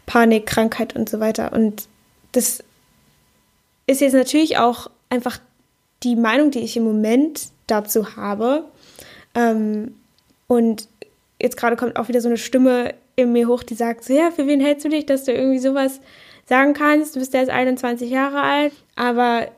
Panik, 0.05 0.47
Krankheit 0.47 0.97
und 0.97 1.09
so 1.09 1.21
weiter. 1.21 1.53
Und 1.53 1.89
das 2.33 2.63
ist 3.87 4.01
jetzt 4.01 4.15
natürlich 4.15 4.59
auch 4.59 4.91
einfach 5.11 5.39
die 6.03 6.17
Meinung, 6.17 6.51
die 6.51 6.61
ich 6.61 6.77
im 6.77 6.85
Moment 6.85 7.49
dazu 7.69 8.17
habe. 8.17 8.65
Ähm, 9.35 9.95
und 10.49 10.89
jetzt 11.41 11.57
gerade 11.57 11.77
kommt 11.77 11.97
auch 11.97 12.09
wieder 12.09 12.21
so 12.21 12.29
eine 12.29 12.37
Stimme 12.37 12.95
in 13.15 13.33
mir 13.33 13.47
hoch, 13.47 13.63
die 13.63 13.75
sagt 13.75 14.05
so, 14.05 14.13
ja, 14.13 14.31
für 14.33 14.47
wen 14.47 14.61
hältst 14.61 14.85
du 14.85 14.89
dich, 14.89 15.07
dass 15.07 15.25
du 15.25 15.33
irgendwie 15.33 15.59
sowas 15.59 16.01
sagen 16.49 16.73
kannst? 16.73 17.15
Du 17.15 17.21
bist 17.21 17.35
erst 17.35 17.51
21 17.51 18.11
Jahre 18.11 18.41
alt, 18.41 18.73
aber 18.97 19.49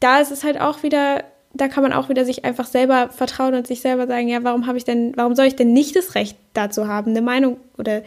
da 0.00 0.20
ist 0.20 0.30
es 0.30 0.44
halt 0.44 0.60
auch 0.60 0.82
wieder, 0.82 1.24
da 1.54 1.68
kann 1.68 1.82
man 1.82 1.92
auch 1.92 2.08
wieder 2.08 2.24
sich 2.24 2.44
einfach 2.44 2.66
selber 2.66 3.10
vertrauen 3.10 3.54
und 3.54 3.66
sich 3.66 3.80
selber 3.80 4.06
sagen, 4.06 4.28
ja, 4.28 4.42
warum 4.42 4.66
habe 4.66 4.78
ich 4.78 4.84
denn, 4.84 5.12
warum 5.16 5.34
soll 5.34 5.46
ich 5.46 5.56
denn 5.56 5.72
nicht 5.72 5.96
das 5.96 6.14
Recht 6.14 6.36
dazu 6.52 6.88
haben, 6.88 7.10
eine 7.10 7.22
Meinung 7.22 7.58
oder 7.78 8.02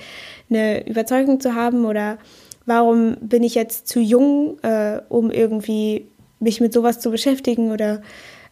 eine 0.50 0.88
Überzeugung 0.88 1.40
zu 1.40 1.56
haben 1.56 1.86
oder 1.86 2.18
warum 2.66 3.16
bin 3.22 3.44
ich 3.44 3.56
jetzt 3.56 3.88
zu 3.88 4.00
jung, 4.00 4.60
äh, 4.64 5.02
um 5.10 5.32
irgendwie 5.32 6.08
mich 6.40 6.60
mit 6.62 6.74
sowas 6.74 7.00
zu 7.00 7.12
beschäftigen 7.12 7.72
oder 7.72 8.02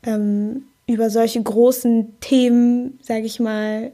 ähm, 0.04 0.66
über 0.88 1.10
solche 1.10 1.42
großen 1.42 2.20
Themen, 2.20 3.00
sage 3.02 3.26
ich 3.26 3.40
mal, 3.40 3.92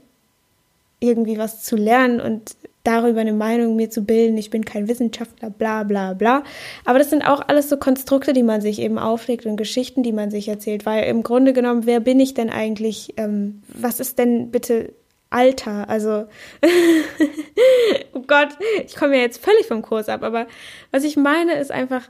irgendwie 0.99 1.37
was 1.37 1.63
zu 1.63 1.75
lernen 1.75 2.19
und 2.21 2.55
darüber 2.85 3.21
eine 3.21 3.33
Meinung 3.33 3.75
mir 3.75 3.89
zu 3.89 4.03
bilden. 4.03 4.37
Ich 4.37 4.49
bin 4.49 4.63
kein 4.63 4.87
Wissenschaftler, 4.87 5.49
bla 5.49 5.83
bla 5.83 6.13
bla. 6.13 6.43
Aber 6.85 6.99
das 6.99 7.09
sind 7.09 7.23
auch 7.23 7.41
alles 7.47 7.69
so 7.69 7.77
Konstrukte, 7.77 8.33
die 8.33 8.43
man 8.43 8.61
sich 8.61 8.79
eben 8.79 8.97
auflegt 8.97 9.45
und 9.45 9.57
Geschichten, 9.57 10.03
die 10.03 10.13
man 10.13 10.31
sich 10.31 10.47
erzählt. 10.47 10.85
Weil 10.85 11.05
im 11.05 11.23
Grunde 11.23 11.53
genommen, 11.53 11.85
wer 11.85 11.99
bin 11.99 12.19
ich 12.19 12.33
denn 12.33 12.49
eigentlich? 12.49 13.13
Ähm, 13.17 13.63
was 13.67 13.99
ist 13.99 14.19
denn 14.19 14.51
bitte 14.51 14.93
Alter? 15.29 15.89
Also, 15.89 16.25
oh 18.13 18.21
Gott, 18.27 18.49
ich 18.85 18.95
komme 18.95 19.15
ja 19.15 19.21
jetzt 19.21 19.43
völlig 19.43 19.65
vom 19.65 19.81
Kurs 19.81 20.07
ab. 20.07 20.23
Aber 20.23 20.47
was 20.91 21.03
ich 21.03 21.17
meine, 21.17 21.55
ist 21.55 21.71
einfach, 21.71 22.07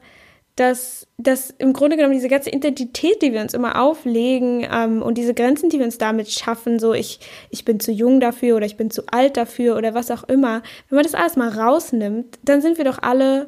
dass, 0.55 1.05
dass 1.17 1.53
im 1.57 1.73
Grunde 1.73 1.97
genommen 1.97 2.13
diese 2.13 2.29
ganze 2.29 2.49
Identität, 2.49 3.21
die 3.21 3.33
wir 3.33 3.41
uns 3.41 3.53
immer 3.53 3.81
auflegen 3.81 4.65
ähm, 4.71 5.01
und 5.01 5.17
diese 5.17 5.33
Grenzen, 5.33 5.69
die 5.69 5.79
wir 5.79 5.85
uns 5.85 5.97
damit 5.97 6.31
schaffen, 6.31 6.79
so 6.79 6.93
ich, 6.93 7.19
ich 7.49 7.65
bin 7.65 7.81
zu 7.81 7.91
jung 7.91 8.21
dafür 8.21 8.55
oder 8.55 8.65
ich 8.65 8.77
bin 8.77 8.89
zu 8.89 9.03
alt 9.07 9.35
dafür 9.35 9.75
oder 9.75 9.93
was 9.93 10.11
auch 10.11 10.23
immer, 10.23 10.63
wenn 10.89 10.95
man 10.95 11.03
das 11.03 11.13
alles 11.13 11.35
mal 11.35 11.49
rausnimmt, 11.49 12.39
dann 12.43 12.61
sind 12.61 12.77
wir 12.77 12.85
doch 12.85 12.99
alle 13.01 13.47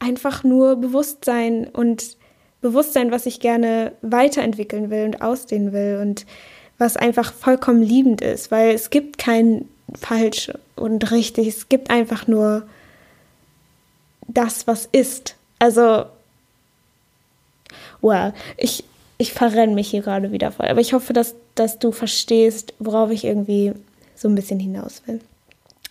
einfach 0.00 0.42
nur 0.42 0.76
Bewusstsein 0.76 1.68
und 1.68 2.16
Bewusstsein, 2.60 3.12
was 3.12 3.26
ich 3.26 3.38
gerne 3.38 3.92
weiterentwickeln 4.02 4.90
will 4.90 5.04
und 5.04 5.22
ausdehnen 5.22 5.72
will 5.72 6.00
und 6.02 6.26
was 6.76 6.96
einfach 6.96 7.32
vollkommen 7.32 7.82
liebend 7.82 8.20
ist, 8.20 8.50
weil 8.50 8.74
es 8.74 8.90
gibt 8.90 9.18
kein 9.18 9.68
falsch 9.94 10.52
und 10.74 11.12
richtig, 11.12 11.46
es 11.46 11.68
gibt 11.68 11.90
einfach 11.90 12.26
nur 12.26 12.66
das, 14.26 14.66
was 14.66 14.88
ist. 14.90 15.36
Also 15.60 16.06
well, 18.06 18.32
ich, 18.56 18.84
ich 19.18 19.32
verrenne 19.32 19.74
mich 19.74 19.88
hier 19.88 20.02
gerade 20.02 20.32
wieder 20.32 20.52
voll. 20.52 20.66
Aber 20.66 20.80
ich 20.80 20.92
hoffe, 20.92 21.12
dass, 21.12 21.34
dass 21.54 21.78
du 21.78 21.92
verstehst, 21.92 22.74
worauf 22.78 23.10
ich 23.10 23.24
irgendwie 23.24 23.72
so 24.14 24.28
ein 24.28 24.34
bisschen 24.34 24.60
hinaus 24.60 25.02
will. 25.06 25.20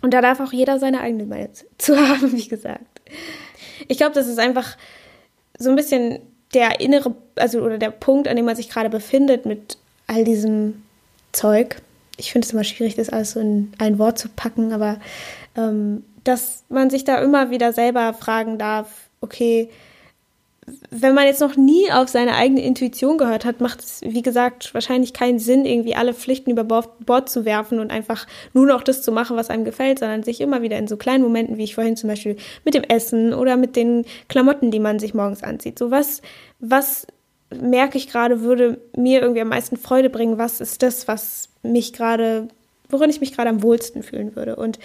Und 0.01 0.13
da 0.13 0.21
darf 0.21 0.39
auch 0.39 0.53
jeder 0.53 0.79
seine 0.79 1.01
eigene 1.01 1.25
Meinung 1.25 1.49
zu 1.77 1.97
haben, 1.97 2.31
wie 2.31 2.47
gesagt. 2.47 3.01
Ich 3.87 3.97
glaube, 3.97 4.15
das 4.15 4.27
ist 4.27 4.39
einfach 4.39 4.77
so 5.57 5.69
ein 5.69 5.75
bisschen 5.75 6.19
der 6.53 6.79
innere, 6.79 7.15
also 7.35 7.61
oder 7.61 7.77
der 7.77 7.91
Punkt, 7.91 8.27
an 8.27 8.35
dem 8.35 8.45
man 8.45 8.55
sich 8.55 8.69
gerade 8.69 8.89
befindet 8.89 9.45
mit 9.45 9.77
all 10.07 10.23
diesem 10.23 10.83
Zeug. 11.31 11.81
Ich 12.17 12.31
finde 12.31 12.45
es 12.45 12.53
immer 12.53 12.63
schwierig, 12.63 12.95
das 12.95 13.09
alles 13.09 13.31
so 13.31 13.39
in 13.39 13.73
ein 13.77 13.99
Wort 13.99 14.17
zu 14.17 14.29
packen, 14.29 14.71
aber 14.71 14.99
ähm, 15.57 16.03
dass 16.23 16.63
man 16.69 16.89
sich 16.89 17.03
da 17.03 17.19
immer 17.19 17.51
wieder 17.51 17.73
selber 17.73 18.13
fragen 18.13 18.57
darf, 18.57 18.87
okay, 19.21 19.69
wenn 20.89 21.13
man 21.13 21.25
jetzt 21.25 21.41
noch 21.41 21.55
nie 21.55 21.91
auf 21.91 22.09
seine 22.09 22.35
eigene 22.35 22.63
Intuition 22.63 23.17
gehört 23.17 23.45
hat, 23.45 23.61
macht 23.61 23.81
es, 23.81 24.01
wie 24.01 24.23
gesagt, 24.23 24.73
wahrscheinlich 24.73 25.13
keinen 25.13 25.37
Sinn, 25.37 25.65
irgendwie 25.65 25.95
alle 25.95 26.13
Pflichten 26.13 26.49
über 26.49 26.63
Bord 26.63 27.29
zu 27.29 27.45
werfen 27.45 27.79
und 27.79 27.91
einfach 27.91 28.25
nur 28.53 28.65
noch 28.65 28.81
das 28.81 29.03
zu 29.03 29.11
machen, 29.11 29.37
was 29.37 29.49
einem 29.49 29.65
gefällt, 29.65 29.99
sondern 29.99 30.23
sich 30.23 30.41
immer 30.41 30.61
wieder 30.63 30.77
in 30.77 30.87
so 30.87 30.97
kleinen 30.97 31.23
Momenten, 31.23 31.57
wie 31.57 31.63
ich 31.63 31.75
vorhin 31.75 31.97
zum 31.97 32.09
Beispiel 32.09 32.37
mit 32.63 32.73
dem 32.73 32.83
Essen 32.83 33.33
oder 33.33 33.57
mit 33.57 33.75
den 33.75 34.05
Klamotten, 34.27 34.71
die 34.71 34.79
man 34.79 34.97
sich 34.97 35.13
morgens 35.13 35.43
anzieht. 35.43 35.77
So 35.77 35.91
was, 35.91 36.21
was 36.59 37.05
merke 37.53 37.97
ich 37.97 38.07
gerade, 38.09 38.41
würde 38.41 38.79
mir 38.97 39.21
irgendwie 39.21 39.41
am 39.41 39.49
meisten 39.49 39.77
Freude 39.77 40.09
bringen? 40.09 40.39
Was 40.39 40.61
ist 40.61 40.81
das, 40.81 41.07
was 41.07 41.49
mich 41.61 41.93
gerade, 41.93 42.47
worin 42.89 43.09
ich 43.09 43.21
mich 43.21 43.33
gerade 43.33 43.49
am 43.49 43.63
wohlsten 43.63 44.03
fühlen 44.03 44.35
würde? 44.35 44.55
Und 44.55 44.79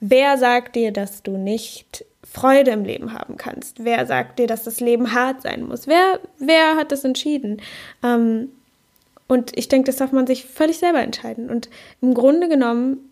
wer 0.00 0.38
sagt 0.38 0.76
dir, 0.76 0.92
dass 0.92 1.22
du 1.22 1.36
nicht 1.36 2.04
Freude 2.22 2.72
im 2.72 2.84
Leben 2.84 3.12
haben 3.12 3.36
kannst? 3.36 3.84
Wer 3.84 4.06
sagt 4.06 4.38
dir, 4.38 4.46
dass 4.46 4.64
das 4.64 4.80
Leben 4.80 5.12
hart 5.12 5.42
sein 5.42 5.62
muss? 5.62 5.86
Wer, 5.86 6.20
wer 6.38 6.76
hat 6.76 6.92
das 6.92 7.04
entschieden? 7.04 7.62
Ähm, 8.02 8.50
und 9.28 9.56
ich 9.56 9.68
denke, 9.68 9.86
das 9.86 9.96
darf 9.96 10.12
man 10.12 10.26
sich 10.26 10.44
völlig 10.44 10.78
selber 10.78 11.00
entscheiden. 11.00 11.50
Und 11.50 11.68
im 12.00 12.14
Grunde 12.14 12.48
genommen 12.48 13.10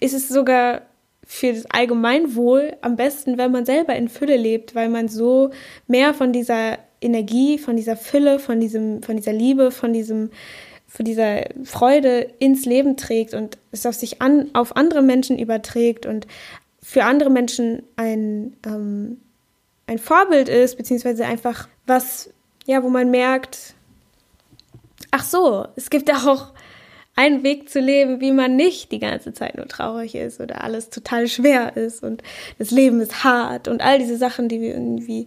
ist 0.00 0.14
es 0.14 0.28
sogar 0.28 0.82
für 1.24 1.52
das 1.52 1.66
Allgemeinwohl 1.66 2.76
am 2.80 2.96
besten, 2.96 3.36
wenn 3.36 3.52
man 3.52 3.66
selber 3.66 3.94
in 3.94 4.08
Fülle 4.08 4.36
lebt, 4.36 4.74
weil 4.74 4.88
man 4.88 5.08
so 5.08 5.50
mehr 5.86 6.14
von 6.14 6.32
dieser 6.32 6.78
Energie, 7.00 7.58
von 7.58 7.76
dieser 7.76 7.96
Fülle, 7.96 8.38
von 8.38 8.60
diesem, 8.60 9.02
von 9.02 9.16
dieser 9.16 9.32
Liebe, 9.32 9.70
von 9.70 9.92
diesem, 9.92 10.30
von 10.88 11.04
dieser 11.04 11.44
Freude 11.64 12.32
ins 12.38 12.64
Leben 12.64 12.96
trägt 12.96 13.34
und 13.34 13.58
es 13.70 13.84
auf 13.86 13.94
sich 13.94 14.22
an, 14.22 14.50
auf 14.54 14.74
andere 14.74 15.02
Menschen 15.02 15.38
überträgt 15.38 16.06
und 16.06 16.26
für 16.82 17.04
andere 17.04 17.28
Menschen 17.28 17.82
ein, 17.96 18.56
ähm, 18.66 19.20
ein 19.86 19.98
Vorbild 19.98 20.48
ist, 20.48 20.78
beziehungsweise 20.78 21.26
einfach 21.26 21.68
was, 21.86 22.30
ja, 22.66 22.82
wo 22.82 22.88
man 22.88 23.10
merkt, 23.10 23.74
ach 25.10 25.24
so, 25.24 25.66
es 25.76 25.90
gibt 25.90 26.10
auch 26.10 26.52
einen 27.18 27.42
Weg 27.42 27.68
zu 27.68 27.80
leben, 27.80 28.20
wie 28.20 28.30
man 28.30 28.54
nicht 28.54 28.92
die 28.92 29.00
ganze 29.00 29.32
Zeit 29.32 29.56
nur 29.56 29.66
traurig 29.66 30.14
ist 30.14 30.40
oder 30.40 30.62
alles 30.62 30.88
total 30.88 31.26
schwer 31.26 31.76
ist 31.76 32.04
und 32.04 32.22
das 32.60 32.70
Leben 32.70 33.00
ist 33.00 33.24
hart 33.24 33.66
und 33.66 33.82
all 33.82 33.98
diese 33.98 34.16
Sachen, 34.16 34.48
die 34.48 34.60
wir 34.60 34.68
irgendwie 34.68 35.26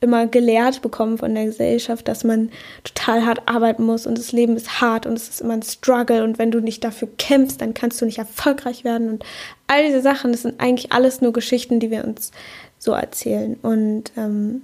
immer 0.00 0.28
gelehrt 0.28 0.82
bekommen 0.82 1.18
von 1.18 1.34
der 1.34 1.46
Gesellschaft, 1.46 2.06
dass 2.06 2.22
man 2.22 2.50
total 2.84 3.26
hart 3.26 3.42
arbeiten 3.46 3.82
muss 3.82 4.06
und 4.06 4.18
das 4.18 4.30
Leben 4.30 4.54
ist 4.54 4.80
hart 4.80 5.04
und 5.04 5.14
es 5.14 5.28
ist 5.28 5.40
immer 5.40 5.54
ein 5.54 5.64
Struggle 5.64 6.22
und 6.22 6.38
wenn 6.38 6.52
du 6.52 6.60
nicht 6.60 6.84
dafür 6.84 7.08
kämpfst, 7.18 7.60
dann 7.60 7.74
kannst 7.74 8.00
du 8.00 8.04
nicht 8.04 8.18
erfolgreich 8.18 8.84
werden 8.84 9.10
und 9.10 9.24
all 9.66 9.84
diese 9.84 10.00
Sachen, 10.00 10.30
das 10.30 10.42
sind 10.42 10.60
eigentlich 10.60 10.92
alles 10.92 11.22
nur 11.22 11.32
Geschichten, 11.32 11.80
die 11.80 11.90
wir 11.90 12.04
uns 12.04 12.30
so 12.78 12.92
erzählen 12.92 13.56
und 13.62 14.12
ähm, 14.16 14.62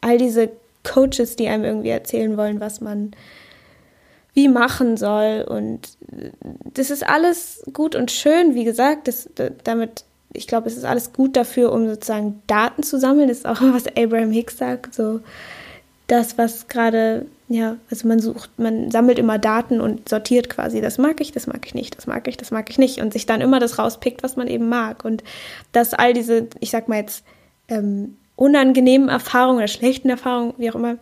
all 0.00 0.18
diese 0.18 0.50
Coaches, 0.82 1.36
die 1.36 1.46
einem 1.46 1.62
irgendwie 1.62 1.90
erzählen 1.90 2.36
wollen, 2.36 2.58
was 2.58 2.80
man 2.80 3.12
wie 4.34 4.48
machen 4.48 4.96
soll. 4.96 5.44
Und 5.48 5.96
das 6.72 6.90
ist 6.90 7.06
alles 7.06 7.62
gut 7.72 7.94
und 7.94 8.10
schön, 8.10 8.54
wie 8.54 8.64
gesagt, 8.64 9.08
das, 9.08 9.28
damit, 9.64 10.04
ich 10.32 10.46
glaube, 10.46 10.68
es 10.68 10.76
ist 10.76 10.84
alles 10.84 11.12
gut 11.12 11.36
dafür, 11.36 11.72
um 11.72 11.88
sozusagen 11.88 12.42
Daten 12.46 12.82
zu 12.82 12.98
sammeln. 12.98 13.28
Das 13.28 13.38
ist 13.38 13.46
auch, 13.46 13.60
was 13.60 13.86
Abraham 13.96 14.32
Hicks 14.32 14.58
sagt, 14.58 14.94
so 14.94 15.20
das, 16.06 16.36
was 16.36 16.68
gerade, 16.68 17.26
ja, 17.48 17.76
also 17.90 18.08
man 18.08 18.20
sucht, 18.20 18.50
man 18.58 18.90
sammelt 18.90 19.18
immer 19.18 19.38
Daten 19.38 19.80
und 19.80 20.08
sortiert 20.08 20.50
quasi, 20.50 20.80
das 20.80 20.98
mag 20.98 21.20
ich, 21.20 21.32
das 21.32 21.46
mag 21.46 21.64
ich 21.64 21.74
nicht, 21.74 21.96
das 21.96 22.06
mag 22.06 22.26
ich, 22.28 22.36
das 22.36 22.50
mag 22.50 22.68
ich 22.68 22.78
nicht 22.78 23.00
und 23.00 23.12
sich 23.12 23.24
dann 23.24 23.40
immer 23.40 23.60
das 23.60 23.78
rauspickt, 23.78 24.22
was 24.22 24.36
man 24.36 24.46
eben 24.46 24.68
mag. 24.68 25.04
Und 25.04 25.22
dass 25.72 25.94
all 25.94 26.12
diese, 26.12 26.48
ich 26.60 26.70
sag 26.70 26.88
mal 26.88 26.98
jetzt, 26.98 27.24
ähm, 27.68 28.16
unangenehmen 28.36 29.08
Erfahrungen 29.08 29.58
oder 29.58 29.68
schlechten 29.68 30.10
Erfahrungen, 30.10 30.54
wie 30.58 30.70
auch 30.70 30.74
immer, 30.74 30.96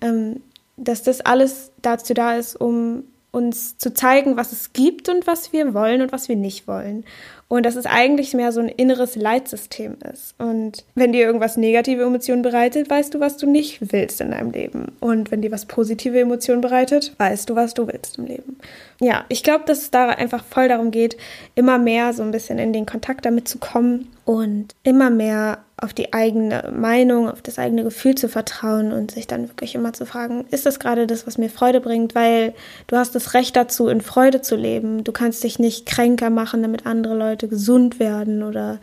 ähm, 0.00 0.40
dass 0.78 1.02
das 1.02 1.20
alles 1.20 1.72
dazu 1.82 2.14
da 2.14 2.36
ist, 2.36 2.56
um 2.56 3.04
uns 3.30 3.76
zu 3.76 3.92
zeigen, 3.92 4.36
was 4.36 4.52
es 4.52 4.72
gibt 4.72 5.08
und 5.08 5.26
was 5.26 5.52
wir 5.52 5.74
wollen 5.74 6.00
und 6.00 6.12
was 6.12 6.28
wir 6.28 6.36
nicht 6.36 6.66
wollen. 6.66 7.04
Und 7.46 7.64
dass 7.64 7.76
es 7.76 7.86
eigentlich 7.86 8.34
mehr 8.34 8.52
so 8.52 8.60
ein 8.60 8.68
inneres 8.68 9.16
Leitsystem 9.16 9.96
ist. 10.12 10.34
Und 10.38 10.84
wenn 10.94 11.12
dir 11.12 11.24
irgendwas 11.24 11.56
negative 11.56 12.02
Emotionen 12.02 12.42
bereitet, 12.42 12.90
weißt 12.90 13.14
du, 13.14 13.20
was 13.20 13.38
du 13.38 13.46
nicht 13.46 13.92
willst 13.92 14.20
in 14.20 14.32
deinem 14.32 14.50
Leben. 14.50 14.92
Und 15.00 15.30
wenn 15.30 15.40
dir 15.40 15.50
was 15.50 15.64
positive 15.64 16.18
Emotionen 16.18 16.60
bereitet, 16.60 17.14
weißt 17.18 17.48
du, 17.48 17.54
was 17.54 17.72
du 17.72 17.86
willst 17.86 18.18
im 18.18 18.26
Leben. 18.26 18.58
Ja, 19.00 19.24
ich 19.28 19.42
glaube, 19.42 19.64
dass 19.66 19.78
es 19.78 19.90
da 19.90 20.08
einfach 20.08 20.44
voll 20.44 20.68
darum 20.68 20.90
geht, 20.90 21.16
immer 21.54 21.78
mehr 21.78 22.12
so 22.12 22.22
ein 22.22 22.32
bisschen 22.32 22.58
in 22.58 22.74
den 22.74 22.86
Kontakt 22.86 23.24
damit 23.24 23.48
zu 23.48 23.58
kommen 23.58 24.10
und 24.26 24.74
immer 24.82 25.08
mehr 25.08 25.58
auf 25.80 25.94
die 25.94 26.12
eigene 26.12 26.72
Meinung, 26.74 27.30
auf 27.30 27.40
das 27.40 27.58
eigene 27.58 27.84
Gefühl 27.84 28.16
zu 28.16 28.28
vertrauen 28.28 28.92
und 28.92 29.12
sich 29.12 29.28
dann 29.28 29.48
wirklich 29.48 29.76
immer 29.76 29.92
zu 29.92 30.06
fragen, 30.06 30.44
ist 30.50 30.66
das 30.66 30.80
gerade 30.80 31.06
das, 31.06 31.26
was 31.26 31.38
mir 31.38 31.48
Freude 31.48 31.80
bringt? 31.80 32.16
Weil 32.16 32.52
du 32.88 32.96
hast 32.96 33.14
das 33.14 33.34
Recht 33.34 33.54
dazu, 33.54 33.86
in 33.88 34.00
Freude 34.00 34.42
zu 34.42 34.56
leben. 34.56 35.04
Du 35.04 35.12
kannst 35.12 35.44
dich 35.44 35.60
nicht 35.60 35.86
kränker 35.86 36.30
machen, 36.30 36.62
damit 36.62 36.84
andere 36.84 37.16
Leute 37.16 37.46
gesund 37.46 38.00
werden 38.00 38.42
oder 38.42 38.80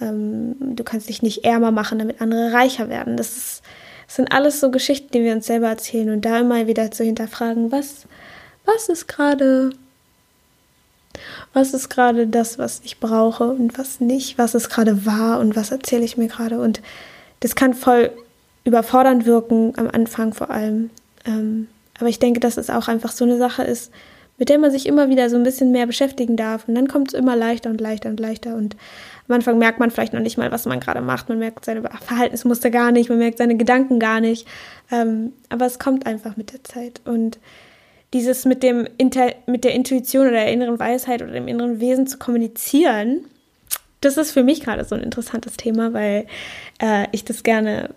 ähm, 0.00 0.56
du 0.58 0.82
kannst 0.84 1.10
dich 1.10 1.20
nicht 1.20 1.44
ärmer 1.44 1.70
machen, 1.70 1.98
damit 1.98 2.22
andere 2.22 2.52
reicher 2.52 2.88
werden. 2.88 3.18
Das, 3.18 3.36
ist, 3.36 3.62
das 4.06 4.16
sind 4.16 4.32
alles 4.32 4.58
so 4.58 4.70
Geschichten, 4.70 5.12
die 5.12 5.22
wir 5.22 5.34
uns 5.34 5.46
selber 5.46 5.68
erzählen 5.68 6.10
und 6.10 6.24
da 6.24 6.40
immer 6.40 6.66
wieder 6.66 6.90
zu 6.90 7.04
hinterfragen, 7.04 7.70
was, 7.70 8.06
was 8.64 8.88
ist 8.88 9.06
gerade 9.06 9.70
was 11.52 11.74
ist 11.74 11.88
gerade 11.88 12.26
das, 12.26 12.58
was 12.58 12.80
ich 12.84 13.00
brauche 13.00 13.44
und 13.44 13.78
was 13.78 14.00
nicht, 14.00 14.38
was 14.38 14.54
ist 14.54 14.70
gerade 14.70 15.06
wahr 15.06 15.40
und 15.40 15.56
was 15.56 15.70
erzähle 15.70 16.04
ich 16.04 16.16
mir 16.16 16.28
gerade. 16.28 16.60
Und 16.60 16.80
das 17.40 17.54
kann 17.54 17.74
voll 17.74 18.10
überfordernd 18.64 19.26
wirken, 19.26 19.72
am 19.76 19.88
Anfang 19.88 20.34
vor 20.34 20.50
allem. 20.50 20.90
Ähm, 21.26 21.68
aber 21.98 22.08
ich 22.08 22.18
denke, 22.18 22.40
dass 22.40 22.56
es 22.56 22.70
auch 22.70 22.88
einfach 22.88 23.12
so 23.12 23.24
eine 23.24 23.38
Sache 23.38 23.62
ist, 23.62 23.92
mit 24.38 24.48
der 24.48 24.58
man 24.58 24.70
sich 24.70 24.86
immer 24.86 25.08
wieder 25.08 25.28
so 25.30 25.36
ein 25.36 25.42
bisschen 25.42 25.72
mehr 25.72 25.86
beschäftigen 25.86 26.36
darf. 26.36 26.66
Und 26.66 26.74
dann 26.74 26.88
kommt 26.88 27.12
es 27.12 27.14
immer 27.14 27.36
leichter 27.36 27.70
und 27.70 27.80
leichter 27.80 28.08
und 28.08 28.18
leichter. 28.18 28.56
Und 28.56 28.76
am 29.28 29.36
Anfang 29.36 29.58
merkt 29.58 29.78
man 29.78 29.90
vielleicht 29.90 30.14
noch 30.14 30.20
nicht 30.20 30.38
mal, 30.38 30.50
was 30.50 30.66
man 30.66 30.80
gerade 30.80 31.00
macht. 31.00 31.28
Man 31.28 31.38
merkt 31.38 31.64
seine 31.64 31.82
Verhaltensmuster 31.82 32.70
gar 32.70 32.92
nicht, 32.92 33.08
man 33.08 33.18
merkt 33.18 33.38
seine 33.38 33.56
Gedanken 33.56 34.00
gar 34.00 34.20
nicht. 34.20 34.46
Ähm, 34.90 35.32
aber 35.48 35.66
es 35.66 35.78
kommt 35.78 36.06
einfach 36.06 36.36
mit 36.36 36.52
der 36.52 36.64
Zeit. 36.64 37.00
Und 37.04 37.38
dieses 38.12 38.44
mit 38.44 38.62
dem 38.62 38.86
Inter 38.98 39.32
mit 39.46 39.64
der 39.64 39.74
Intuition 39.74 40.26
oder 40.26 40.36
der 40.36 40.52
inneren 40.52 40.78
Weisheit 40.78 41.22
oder 41.22 41.32
dem 41.32 41.48
inneren 41.48 41.80
Wesen 41.80 42.06
zu 42.06 42.18
kommunizieren, 42.18 43.24
das 44.00 44.16
ist 44.16 44.32
für 44.32 44.42
mich 44.42 44.60
gerade 44.60 44.84
so 44.84 44.94
ein 44.94 45.02
interessantes 45.02 45.56
Thema, 45.56 45.92
weil 45.92 46.26
äh, 46.80 47.06
ich 47.12 47.24
das 47.24 47.42
gerne 47.42 47.90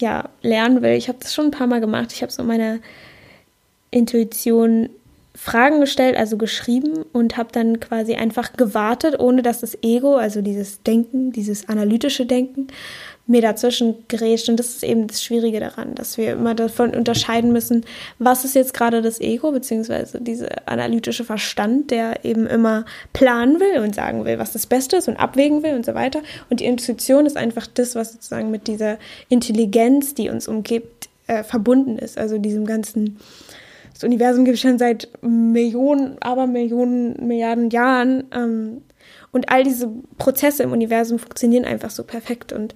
ja 0.00 0.28
lernen 0.42 0.82
will. 0.82 0.92
Ich 0.92 1.08
habe 1.08 1.18
das 1.20 1.34
schon 1.34 1.46
ein 1.46 1.50
paar 1.50 1.66
Mal 1.66 1.80
gemacht. 1.80 2.12
Ich 2.12 2.22
habe 2.22 2.32
so 2.32 2.42
meine 2.42 2.80
Intuition 3.90 4.88
Fragen 5.34 5.80
gestellt, 5.80 6.16
also 6.16 6.36
geschrieben 6.36 7.04
und 7.12 7.36
habe 7.36 7.50
dann 7.52 7.80
quasi 7.80 8.14
einfach 8.14 8.52
gewartet, 8.52 9.18
ohne 9.18 9.42
dass 9.42 9.60
das 9.60 9.78
Ego, 9.82 10.16
also 10.16 10.42
dieses 10.42 10.82
Denken, 10.82 11.32
dieses 11.32 11.68
analytische 11.68 12.26
Denken, 12.26 12.66
mir 13.26 13.40
dazwischen 13.40 14.04
gerätscht. 14.08 14.48
Und 14.48 14.58
das 14.58 14.70
ist 14.70 14.84
eben 14.84 15.06
das 15.06 15.22
Schwierige 15.22 15.60
daran, 15.60 15.94
dass 15.94 16.18
wir 16.18 16.32
immer 16.32 16.54
davon 16.54 16.94
unterscheiden 16.94 17.52
müssen, 17.52 17.84
was 18.18 18.44
ist 18.44 18.54
jetzt 18.54 18.74
gerade 18.74 19.02
das 19.02 19.20
Ego, 19.20 19.52
beziehungsweise 19.52 20.20
dieser 20.20 20.48
analytische 20.66 21.24
Verstand, 21.24 21.90
der 21.90 22.24
eben 22.24 22.46
immer 22.46 22.84
planen 23.12 23.60
will 23.60 23.80
und 23.80 23.94
sagen 23.94 24.24
will, 24.24 24.38
was 24.38 24.52
das 24.52 24.66
Beste 24.66 24.96
ist 24.96 25.08
und 25.08 25.16
abwägen 25.16 25.62
will 25.62 25.74
und 25.74 25.86
so 25.86 25.94
weiter. 25.94 26.22
Und 26.50 26.60
die 26.60 26.64
Intuition 26.64 27.26
ist 27.26 27.36
einfach 27.36 27.66
das, 27.66 27.94
was 27.94 28.12
sozusagen 28.12 28.50
mit 28.50 28.66
dieser 28.66 28.98
Intelligenz, 29.28 30.14
die 30.14 30.28
uns 30.28 30.48
umgibt, 30.48 31.08
äh, 31.26 31.44
verbunden 31.44 31.98
ist. 31.98 32.18
Also 32.18 32.38
diesem 32.38 32.66
ganzen 32.66 33.18
das 34.02 34.04
Universum 34.04 34.44
gibt 34.44 34.56
es 34.56 34.60
schon 34.60 34.78
seit 34.78 35.08
Millionen, 35.22 36.16
aber 36.20 36.48
Millionen, 36.48 37.24
Milliarden 37.24 37.70
Jahren. 37.70 38.24
Ähm, 38.34 38.82
und 39.30 39.48
all 39.50 39.64
diese 39.64 39.90
Prozesse 40.18 40.64
im 40.64 40.72
Universum 40.72 41.18
funktionieren 41.18 41.64
einfach 41.64 41.90
so 41.90 42.02
perfekt. 42.02 42.52
Und 42.52 42.74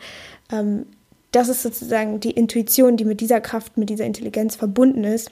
ähm, 0.50 0.86
das 1.32 1.48
ist 1.48 1.62
sozusagen 1.62 2.20
die 2.20 2.30
Intuition, 2.30 2.96
die 2.96 3.04
mit 3.04 3.20
dieser 3.20 3.40
Kraft, 3.40 3.76
mit 3.76 3.90
dieser 3.90 4.04
Intelligenz 4.04 4.56
verbunden 4.56 5.04
ist 5.04 5.30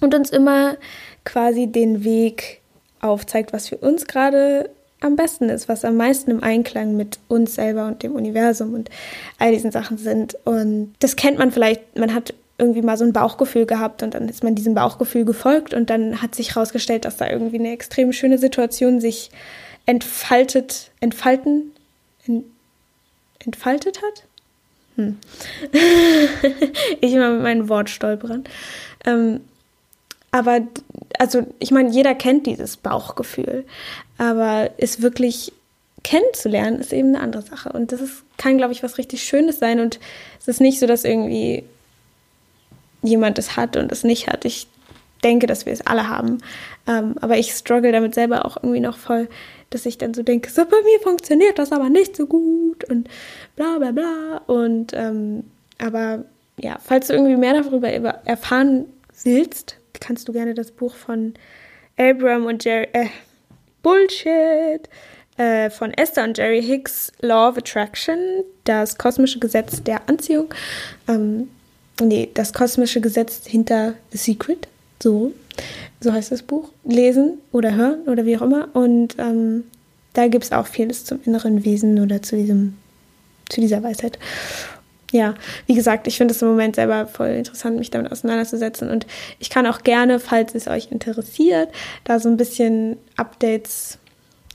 und 0.00 0.14
uns 0.14 0.30
immer 0.30 0.76
quasi 1.24 1.66
den 1.66 2.04
Weg 2.04 2.60
aufzeigt, 3.00 3.52
was 3.52 3.68
für 3.68 3.76
uns 3.76 4.06
gerade 4.06 4.70
am 5.00 5.16
besten 5.16 5.48
ist, 5.48 5.68
was 5.68 5.84
am 5.84 5.96
meisten 5.96 6.30
im 6.30 6.42
Einklang 6.42 6.96
mit 6.96 7.18
uns 7.28 7.54
selber 7.54 7.86
und 7.86 8.02
dem 8.02 8.14
Universum 8.14 8.74
und 8.74 8.90
all 9.38 9.52
diesen 9.52 9.70
Sachen 9.70 9.98
sind. 9.98 10.36
Und 10.44 10.94
das 11.00 11.16
kennt 11.16 11.38
man 11.38 11.50
vielleicht, 11.52 11.98
man 11.98 12.14
hat 12.14 12.34
irgendwie 12.56 12.82
mal 12.82 12.96
so 12.96 13.04
ein 13.04 13.12
Bauchgefühl 13.12 13.66
gehabt 13.66 14.02
und 14.02 14.14
dann 14.14 14.28
ist 14.28 14.44
man 14.44 14.54
diesem 14.54 14.74
Bauchgefühl 14.74 15.24
gefolgt 15.24 15.74
und 15.74 15.90
dann 15.90 16.22
hat 16.22 16.34
sich 16.34 16.54
herausgestellt, 16.54 17.04
dass 17.04 17.16
da 17.16 17.28
irgendwie 17.28 17.58
eine 17.58 17.72
extrem 17.72 18.12
schöne 18.12 18.38
Situation 18.38 19.00
sich 19.00 19.30
entfaltet, 19.86 20.90
entfalten, 21.00 21.72
entfaltet 23.44 24.00
hat. 24.02 24.24
Hm. 24.96 25.18
ich 27.00 27.12
immer 27.12 27.30
mit 27.30 27.42
meinen 27.42 27.68
Wortstolperern. 27.68 28.44
Ähm, 29.04 29.40
aber, 30.30 30.62
also, 31.18 31.46
ich 31.58 31.70
meine, 31.70 31.90
jeder 31.90 32.14
kennt 32.14 32.46
dieses 32.46 32.76
Bauchgefühl. 32.76 33.64
Aber 34.18 34.70
es 34.78 35.02
wirklich 35.02 35.52
kennenzulernen, 36.02 36.80
ist 36.80 36.92
eben 36.92 37.08
eine 37.08 37.20
andere 37.20 37.42
Sache. 37.42 37.70
Und 37.72 37.92
das 37.92 38.00
ist, 38.00 38.22
kann, 38.36 38.58
glaube 38.58 38.72
ich, 38.72 38.82
was 38.82 38.98
richtig 38.98 39.22
Schönes 39.22 39.58
sein. 39.58 39.80
Und 39.80 39.98
es 40.40 40.48
ist 40.48 40.60
nicht 40.60 40.78
so, 40.78 40.86
dass 40.86 41.04
irgendwie 41.04 41.64
jemand 43.02 43.38
es 43.38 43.56
hat 43.56 43.76
und 43.76 43.92
es 43.92 44.04
nicht 44.04 44.28
hat. 44.28 44.44
Ich 44.44 44.66
denke, 45.24 45.46
dass 45.46 45.66
wir 45.66 45.72
es 45.72 45.86
alle 45.86 46.08
haben. 46.08 46.38
Ähm, 46.86 47.14
aber 47.20 47.38
ich 47.38 47.52
struggle 47.52 47.92
damit 47.92 48.14
selber 48.14 48.44
auch 48.44 48.58
irgendwie 48.58 48.80
noch 48.80 48.98
voll, 48.98 49.28
dass 49.70 49.86
ich 49.86 49.98
dann 49.98 50.14
so 50.14 50.22
denke, 50.22 50.50
so 50.50 50.64
bei 50.64 50.76
mir 50.84 51.00
funktioniert 51.00 51.58
das 51.58 51.72
aber 51.72 51.88
nicht 51.88 52.14
so 52.16 52.26
gut 52.26 52.84
und 52.84 53.08
bla 53.56 53.78
bla 53.78 53.90
bla. 53.90 54.42
Und 54.46 54.92
ähm, 54.94 55.44
aber 55.78 56.24
ja, 56.58 56.78
falls 56.84 57.08
du 57.08 57.14
irgendwie 57.14 57.36
mehr 57.36 57.60
darüber 57.60 57.88
erfahren 57.88 58.86
willst, 59.24 59.76
kannst 60.00 60.28
du 60.28 60.32
gerne 60.32 60.54
das 60.54 60.70
Buch 60.70 60.94
von 60.94 61.34
Abraham 61.96 62.46
und 62.46 62.64
Jerry, 62.64 62.88
äh, 62.92 63.06
Bullshit, 63.82 64.88
äh, 65.36 65.70
von 65.70 65.92
Esther 65.92 66.24
und 66.24 66.38
Jerry 66.38 66.62
Hicks, 66.62 67.12
Law 67.20 67.48
of 67.48 67.58
Attraction, 67.58 68.16
das 68.64 68.98
kosmische 68.98 69.38
Gesetz 69.38 69.82
der 69.82 70.08
Anziehung, 70.08 70.52
ähm, 71.08 71.48
nee, 72.00 72.30
das 72.34 72.52
kosmische 72.52 73.00
Gesetz 73.00 73.46
hinter 73.46 73.94
The 74.10 74.18
Secret, 74.18 74.68
so, 75.04 75.32
so 76.00 76.12
heißt 76.12 76.32
das 76.32 76.42
Buch, 76.42 76.70
lesen 76.84 77.38
oder 77.52 77.74
hören 77.74 78.00
oder 78.06 78.24
wie 78.24 78.36
auch 78.36 78.42
immer. 78.42 78.68
Und 78.72 79.16
ähm, 79.18 79.64
da 80.14 80.26
gibt 80.26 80.44
es 80.44 80.52
auch 80.52 80.66
vieles 80.66 81.04
zum 81.04 81.20
inneren 81.24 81.64
Wesen 81.64 82.00
oder 82.00 82.22
zu 82.22 82.36
diesem, 82.36 82.76
zu 83.48 83.60
dieser 83.60 83.82
Weisheit. 83.82 84.18
Ja, 85.12 85.34
wie 85.66 85.74
gesagt, 85.74 86.08
ich 86.08 86.16
finde 86.16 86.34
es 86.34 86.42
im 86.42 86.48
Moment 86.48 86.74
selber 86.74 87.06
voll 87.06 87.28
interessant, 87.28 87.78
mich 87.78 87.90
damit 87.90 88.10
auseinanderzusetzen. 88.10 88.90
Und 88.90 89.06
ich 89.38 89.50
kann 89.50 89.66
auch 89.66 89.82
gerne, 89.82 90.18
falls 90.18 90.54
es 90.56 90.66
euch 90.66 90.90
interessiert, 90.90 91.68
da 92.02 92.18
so 92.18 92.28
ein 92.28 92.36
bisschen 92.36 92.96
Updates 93.16 93.98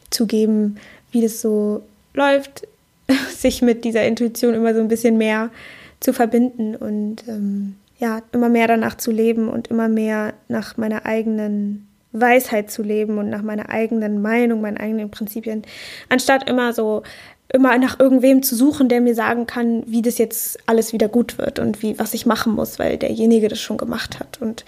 zu 0.09 0.25
geben, 0.25 0.77
wie 1.11 1.21
das 1.21 1.39
so 1.39 1.83
läuft, 2.13 2.67
sich 3.37 3.61
mit 3.61 3.85
dieser 3.85 4.05
Intuition 4.05 4.53
immer 4.53 4.73
so 4.73 4.81
ein 4.81 4.89
bisschen 4.89 5.17
mehr 5.17 5.51
zu 5.99 6.11
verbinden 6.11 6.75
und 6.75 7.27
ähm, 7.27 7.75
ja, 7.99 8.21
immer 8.31 8.49
mehr 8.49 8.67
danach 8.67 8.95
zu 8.95 9.11
leben 9.11 9.49
und 9.49 9.67
immer 9.67 9.89
mehr 9.89 10.33
nach 10.47 10.77
meiner 10.77 11.05
eigenen 11.05 11.87
Weisheit 12.11 12.71
zu 12.71 12.81
leben 12.81 13.17
und 13.17 13.29
nach 13.29 13.43
meiner 13.43 13.69
eigenen 13.69 14.21
Meinung, 14.21 14.61
meinen 14.61 14.77
eigenen 14.77 15.11
Prinzipien, 15.11 15.63
anstatt 16.07 16.49
immer 16.49 16.73
so 16.73 17.03
immer 17.51 17.77
nach 17.79 17.99
irgendwem 17.99 18.43
zu 18.43 18.55
suchen, 18.55 18.89
der 18.89 19.01
mir 19.01 19.15
sagen 19.15 19.47
kann, 19.47 19.83
wie 19.87 20.03
das 20.03 20.19
jetzt 20.19 20.59
alles 20.67 20.93
wieder 20.93 21.07
gut 21.07 21.37
wird 21.39 21.59
und 21.59 21.81
wie 21.81 21.97
was 21.97 22.13
ich 22.13 22.25
machen 22.25 22.53
muss, 22.53 22.79
weil 22.79 22.97
derjenige 22.97 23.47
das 23.47 23.59
schon 23.59 23.77
gemacht 23.77 24.19
hat 24.19 24.39
und 24.41 24.65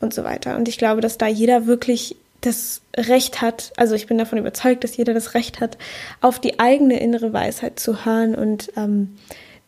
und 0.00 0.12
so 0.12 0.24
weiter. 0.24 0.56
Und 0.56 0.66
ich 0.66 0.78
glaube, 0.78 1.00
dass 1.00 1.18
da 1.18 1.26
jeder 1.26 1.66
wirklich 1.66 2.16
das 2.40 2.80
Recht 2.96 3.40
hat, 3.40 3.72
also 3.76 3.94
ich 3.94 4.06
bin 4.06 4.18
davon 4.18 4.38
überzeugt, 4.38 4.82
dass 4.82 4.96
jeder 4.96 5.14
das 5.14 5.34
Recht 5.34 5.60
hat, 5.60 5.78
auf 6.20 6.40
die 6.40 6.58
eigene 6.58 6.98
innere 7.00 7.32
Weisheit 7.32 7.78
zu 7.78 8.04
hören 8.04 8.34
und 8.34 8.72
ähm, 8.76 9.16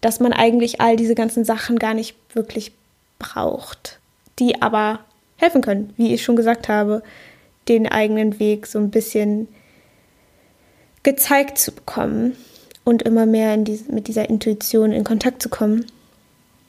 dass 0.01 0.19
man 0.21 0.33
eigentlich 0.33 0.81
all 0.81 0.97
diese 0.97 1.15
ganzen 1.15 1.45
Sachen 1.45 1.79
gar 1.79 1.95
nicht 1.95 2.17
wirklich 2.35 2.73
braucht, 3.25 3.99
die 4.39 4.61
aber 4.61 5.01
helfen 5.37 5.63
können, 5.63 5.93
wie 5.97 6.15
ich 6.15 6.23
schon 6.23 6.37
gesagt 6.37 6.69
habe, 6.69 7.03
den 7.69 7.89
eigenen 7.89 8.39
Weg 8.39 8.67
so 8.67 8.79
ein 8.79 8.91
bisschen 8.91 9.49
gezeigt 11.03 11.59
zu 11.59 11.73
bekommen 11.73 12.37
und 12.85 13.03
immer 13.03 13.27
mehr 13.27 13.55
in 13.55 13.65
die, 13.65 13.81
mit 13.91 14.09
dieser 14.09 14.29
Intuition 14.29 14.93
in 14.93 15.05
Kontakt 15.05 15.43
zu 15.43 15.49
kommen. 15.49 15.87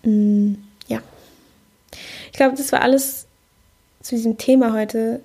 Mm, 0.04 0.56
ja. 0.88 1.00
Ich 2.32 2.38
glaube, 2.38 2.56
das 2.56 2.72
war 2.72 2.82
alles 2.82 3.28
zu 4.02 4.16
diesem 4.16 4.38
Thema 4.38 4.74
heute. 4.74 5.22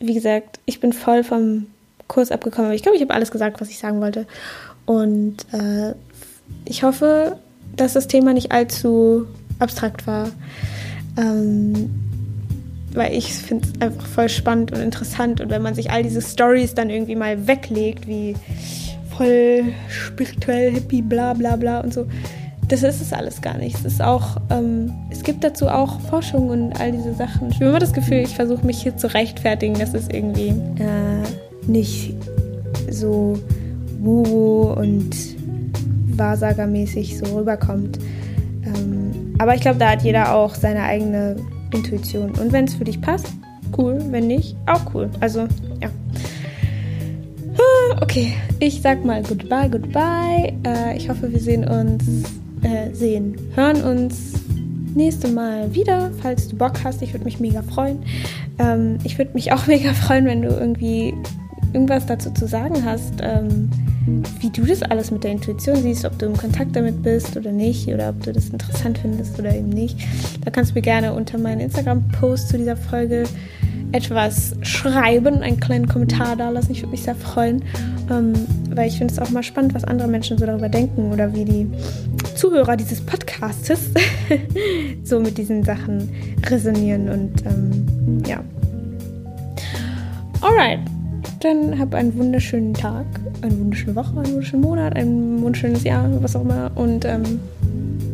Wie 0.00 0.14
gesagt, 0.14 0.58
ich 0.64 0.80
bin 0.80 0.92
voll 0.92 1.22
vom 1.22 1.66
Kurs 2.08 2.32
abgekommen, 2.32 2.66
aber 2.66 2.74
ich 2.74 2.82
glaube, 2.82 2.96
ich 2.96 3.02
habe 3.02 3.14
alles 3.14 3.30
gesagt, 3.30 3.60
was 3.60 3.70
ich 3.70 3.78
sagen 3.78 4.00
wollte. 4.00 4.26
Und 4.86 5.36
äh, 5.52 5.94
ich 6.64 6.82
hoffe, 6.82 7.38
dass 7.76 7.92
das 7.92 8.08
Thema 8.08 8.32
nicht 8.32 8.52
allzu 8.52 9.26
abstrakt 9.58 10.06
war. 10.06 10.30
Ähm, 11.16 11.90
weil 12.94 13.14
ich 13.14 13.32
finde 13.34 13.68
es 13.68 13.80
einfach 13.80 14.06
voll 14.06 14.28
spannend 14.28 14.72
und 14.72 14.80
interessant. 14.80 15.40
Und 15.40 15.50
wenn 15.50 15.62
man 15.62 15.74
sich 15.74 15.90
all 15.90 16.02
diese 16.02 16.22
Stories 16.22 16.74
dann 16.74 16.90
irgendwie 16.90 17.16
mal 17.16 17.46
weglegt, 17.46 18.06
wie 18.06 18.34
voll 19.16 19.64
spirituell, 19.88 20.72
hippie, 20.72 21.02
bla 21.02 21.34
bla 21.34 21.56
bla 21.56 21.80
und 21.80 21.92
so, 21.92 22.06
das 22.68 22.82
ist 22.82 23.00
es 23.00 23.12
alles 23.12 23.40
gar 23.40 23.56
nicht. 23.56 23.76
Es 23.76 23.84
ist 23.84 24.02
auch, 24.02 24.36
ähm, 24.50 24.92
es 25.10 25.22
gibt 25.22 25.42
dazu 25.42 25.68
auch 25.68 26.00
Forschung 26.00 26.50
und 26.50 26.78
all 26.78 26.92
diese 26.92 27.14
Sachen. 27.14 27.48
Ich 27.50 27.56
habe 27.56 27.66
immer 27.66 27.78
das 27.78 27.92
Gefühl, 27.92 28.18
ich 28.18 28.34
versuche 28.34 28.64
mich 28.64 28.82
hier 28.82 28.96
zu 28.96 29.12
rechtfertigen, 29.12 29.74
dass 29.74 29.94
es 29.94 30.08
irgendwie 30.08 30.48
äh, 30.48 31.66
nicht 31.66 32.14
so 32.90 33.38
wuhu 34.00 34.72
und 34.72 35.10
Wahrsagermäßig 36.16 37.18
so 37.18 37.38
rüberkommt. 37.38 37.98
Aber 39.38 39.54
ich 39.54 39.60
glaube, 39.60 39.78
da 39.78 39.90
hat 39.90 40.02
jeder 40.02 40.34
auch 40.34 40.54
seine 40.54 40.82
eigene 40.82 41.36
Intuition. 41.72 42.32
Und 42.32 42.52
wenn 42.52 42.64
es 42.64 42.74
für 42.74 42.84
dich 42.84 43.00
passt, 43.00 43.32
cool. 43.76 43.98
Wenn 44.10 44.26
nicht, 44.26 44.56
auch 44.66 44.94
cool. 44.94 45.10
Also, 45.20 45.46
ja. 45.80 45.90
Ah, 47.56 48.02
okay, 48.02 48.34
ich 48.60 48.80
sag 48.80 49.04
mal 49.04 49.22
goodbye, 49.22 49.68
goodbye. 49.70 50.52
Äh, 50.64 50.96
ich 50.96 51.08
hoffe, 51.08 51.32
wir 51.32 51.40
sehen 51.40 51.66
uns, 51.66 52.04
äh, 52.62 52.92
sehen, 52.92 53.36
hören 53.54 53.82
uns 53.82 54.34
nächste 54.94 55.28
Mal 55.28 55.74
wieder, 55.74 56.10
falls 56.20 56.48
du 56.48 56.56
Bock 56.56 56.84
hast. 56.84 57.02
Ich 57.02 57.12
würde 57.12 57.24
mich 57.24 57.40
mega 57.40 57.62
freuen. 57.62 57.98
Ähm, 58.58 58.98
ich 59.04 59.18
würde 59.18 59.32
mich 59.34 59.52
auch 59.52 59.66
mega 59.68 59.92
freuen, 59.92 60.24
wenn 60.26 60.42
du 60.42 60.48
irgendwie 60.48 61.14
irgendwas 61.72 62.06
dazu 62.06 62.30
zu 62.32 62.46
sagen 62.46 62.84
hast. 62.84 63.14
Ähm, 63.22 63.70
wie 64.40 64.50
du 64.50 64.64
das 64.64 64.82
alles 64.82 65.10
mit 65.10 65.24
der 65.24 65.32
Intuition 65.32 65.76
siehst, 65.76 66.04
ob 66.04 66.18
du 66.18 66.26
im 66.26 66.36
Kontakt 66.36 66.74
damit 66.74 67.02
bist 67.02 67.36
oder 67.36 67.52
nicht, 67.52 67.88
oder 67.88 68.10
ob 68.10 68.22
du 68.22 68.32
das 68.32 68.48
interessant 68.48 68.98
findest 68.98 69.38
oder 69.38 69.54
eben 69.54 69.68
nicht. 69.68 69.96
Da 70.44 70.50
kannst 70.50 70.70
du 70.70 70.74
mir 70.74 70.82
gerne 70.82 71.12
unter 71.12 71.38
meinen 71.38 71.60
Instagram-Post 71.60 72.48
zu 72.48 72.58
dieser 72.58 72.76
Folge 72.76 73.24
etwas 73.92 74.54
schreiben, 74.62 75.42
einen 75.42 75.60
kleinen 75.60 75.88
Kommentar 75.88 76.36
da 76.36 76.50
lassen. 76.50 76.72
Ich 76.72 76.80
würde 76.80 76.90
mich 76.90 77.02
sehr 77.02 77.14
freuen, 77.14 77.62
ähm, 78.10 78.34
weil 78.70 78.88
ich 78.88 78.98
finde 78.98 79.12
es 79.12 79.18
auch 79.18 79.30
mal 79.30 79.42
spannend, 79.42 79.74
was 79.74 79.84
andere 79.84 80.08
Menschen 80.08 80.36
so 80.36 80.46
darüber 80.46 80.68
denken 80.68 81.12
oder 81.12 81.34
wie 81.34 81.44
die 81.44 81.70
Zuhörer 82.34 82.76
dieses 82.76 83.00
Podcastes 83.00 83.90
so 85.04 85.20
mit 85.20 85.38
diesen 85.38 85.64
Sachen 85.64 86.08
resonieren 86.46 87.08
und 87.08 87.46
ähm, 87.46 88.22
ja. 88.26 88.40
Alright, 90.40 90.80
dann 91.40 91.78
hab 91.78 91.94
einen 91.94 92.16
wunderschönen 92.18 92.74
Tag 92.74 93.06
eine 93.42 93.58
wunderschöne 93.58 93.96
Woche, 93.96 94.18
einen 94.18 94.32
wunderschönen 94.32 94.62
Monat, 94.62 94.96
ein 94.96 95.42
wunderschönes 95.42 95.84
Jahr, 95.84 96.08
was 96.22 96.36
auch 96.36 96.42
immer. 96.42 96.70
Und 96.74 97.04
ähm, 97.04 97.40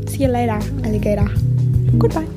see 0.06 0.24
you 0.24 0.30
later, 0.30 0.58
Alligator. 0.84 1.30
Goodbye. 1.98 2.33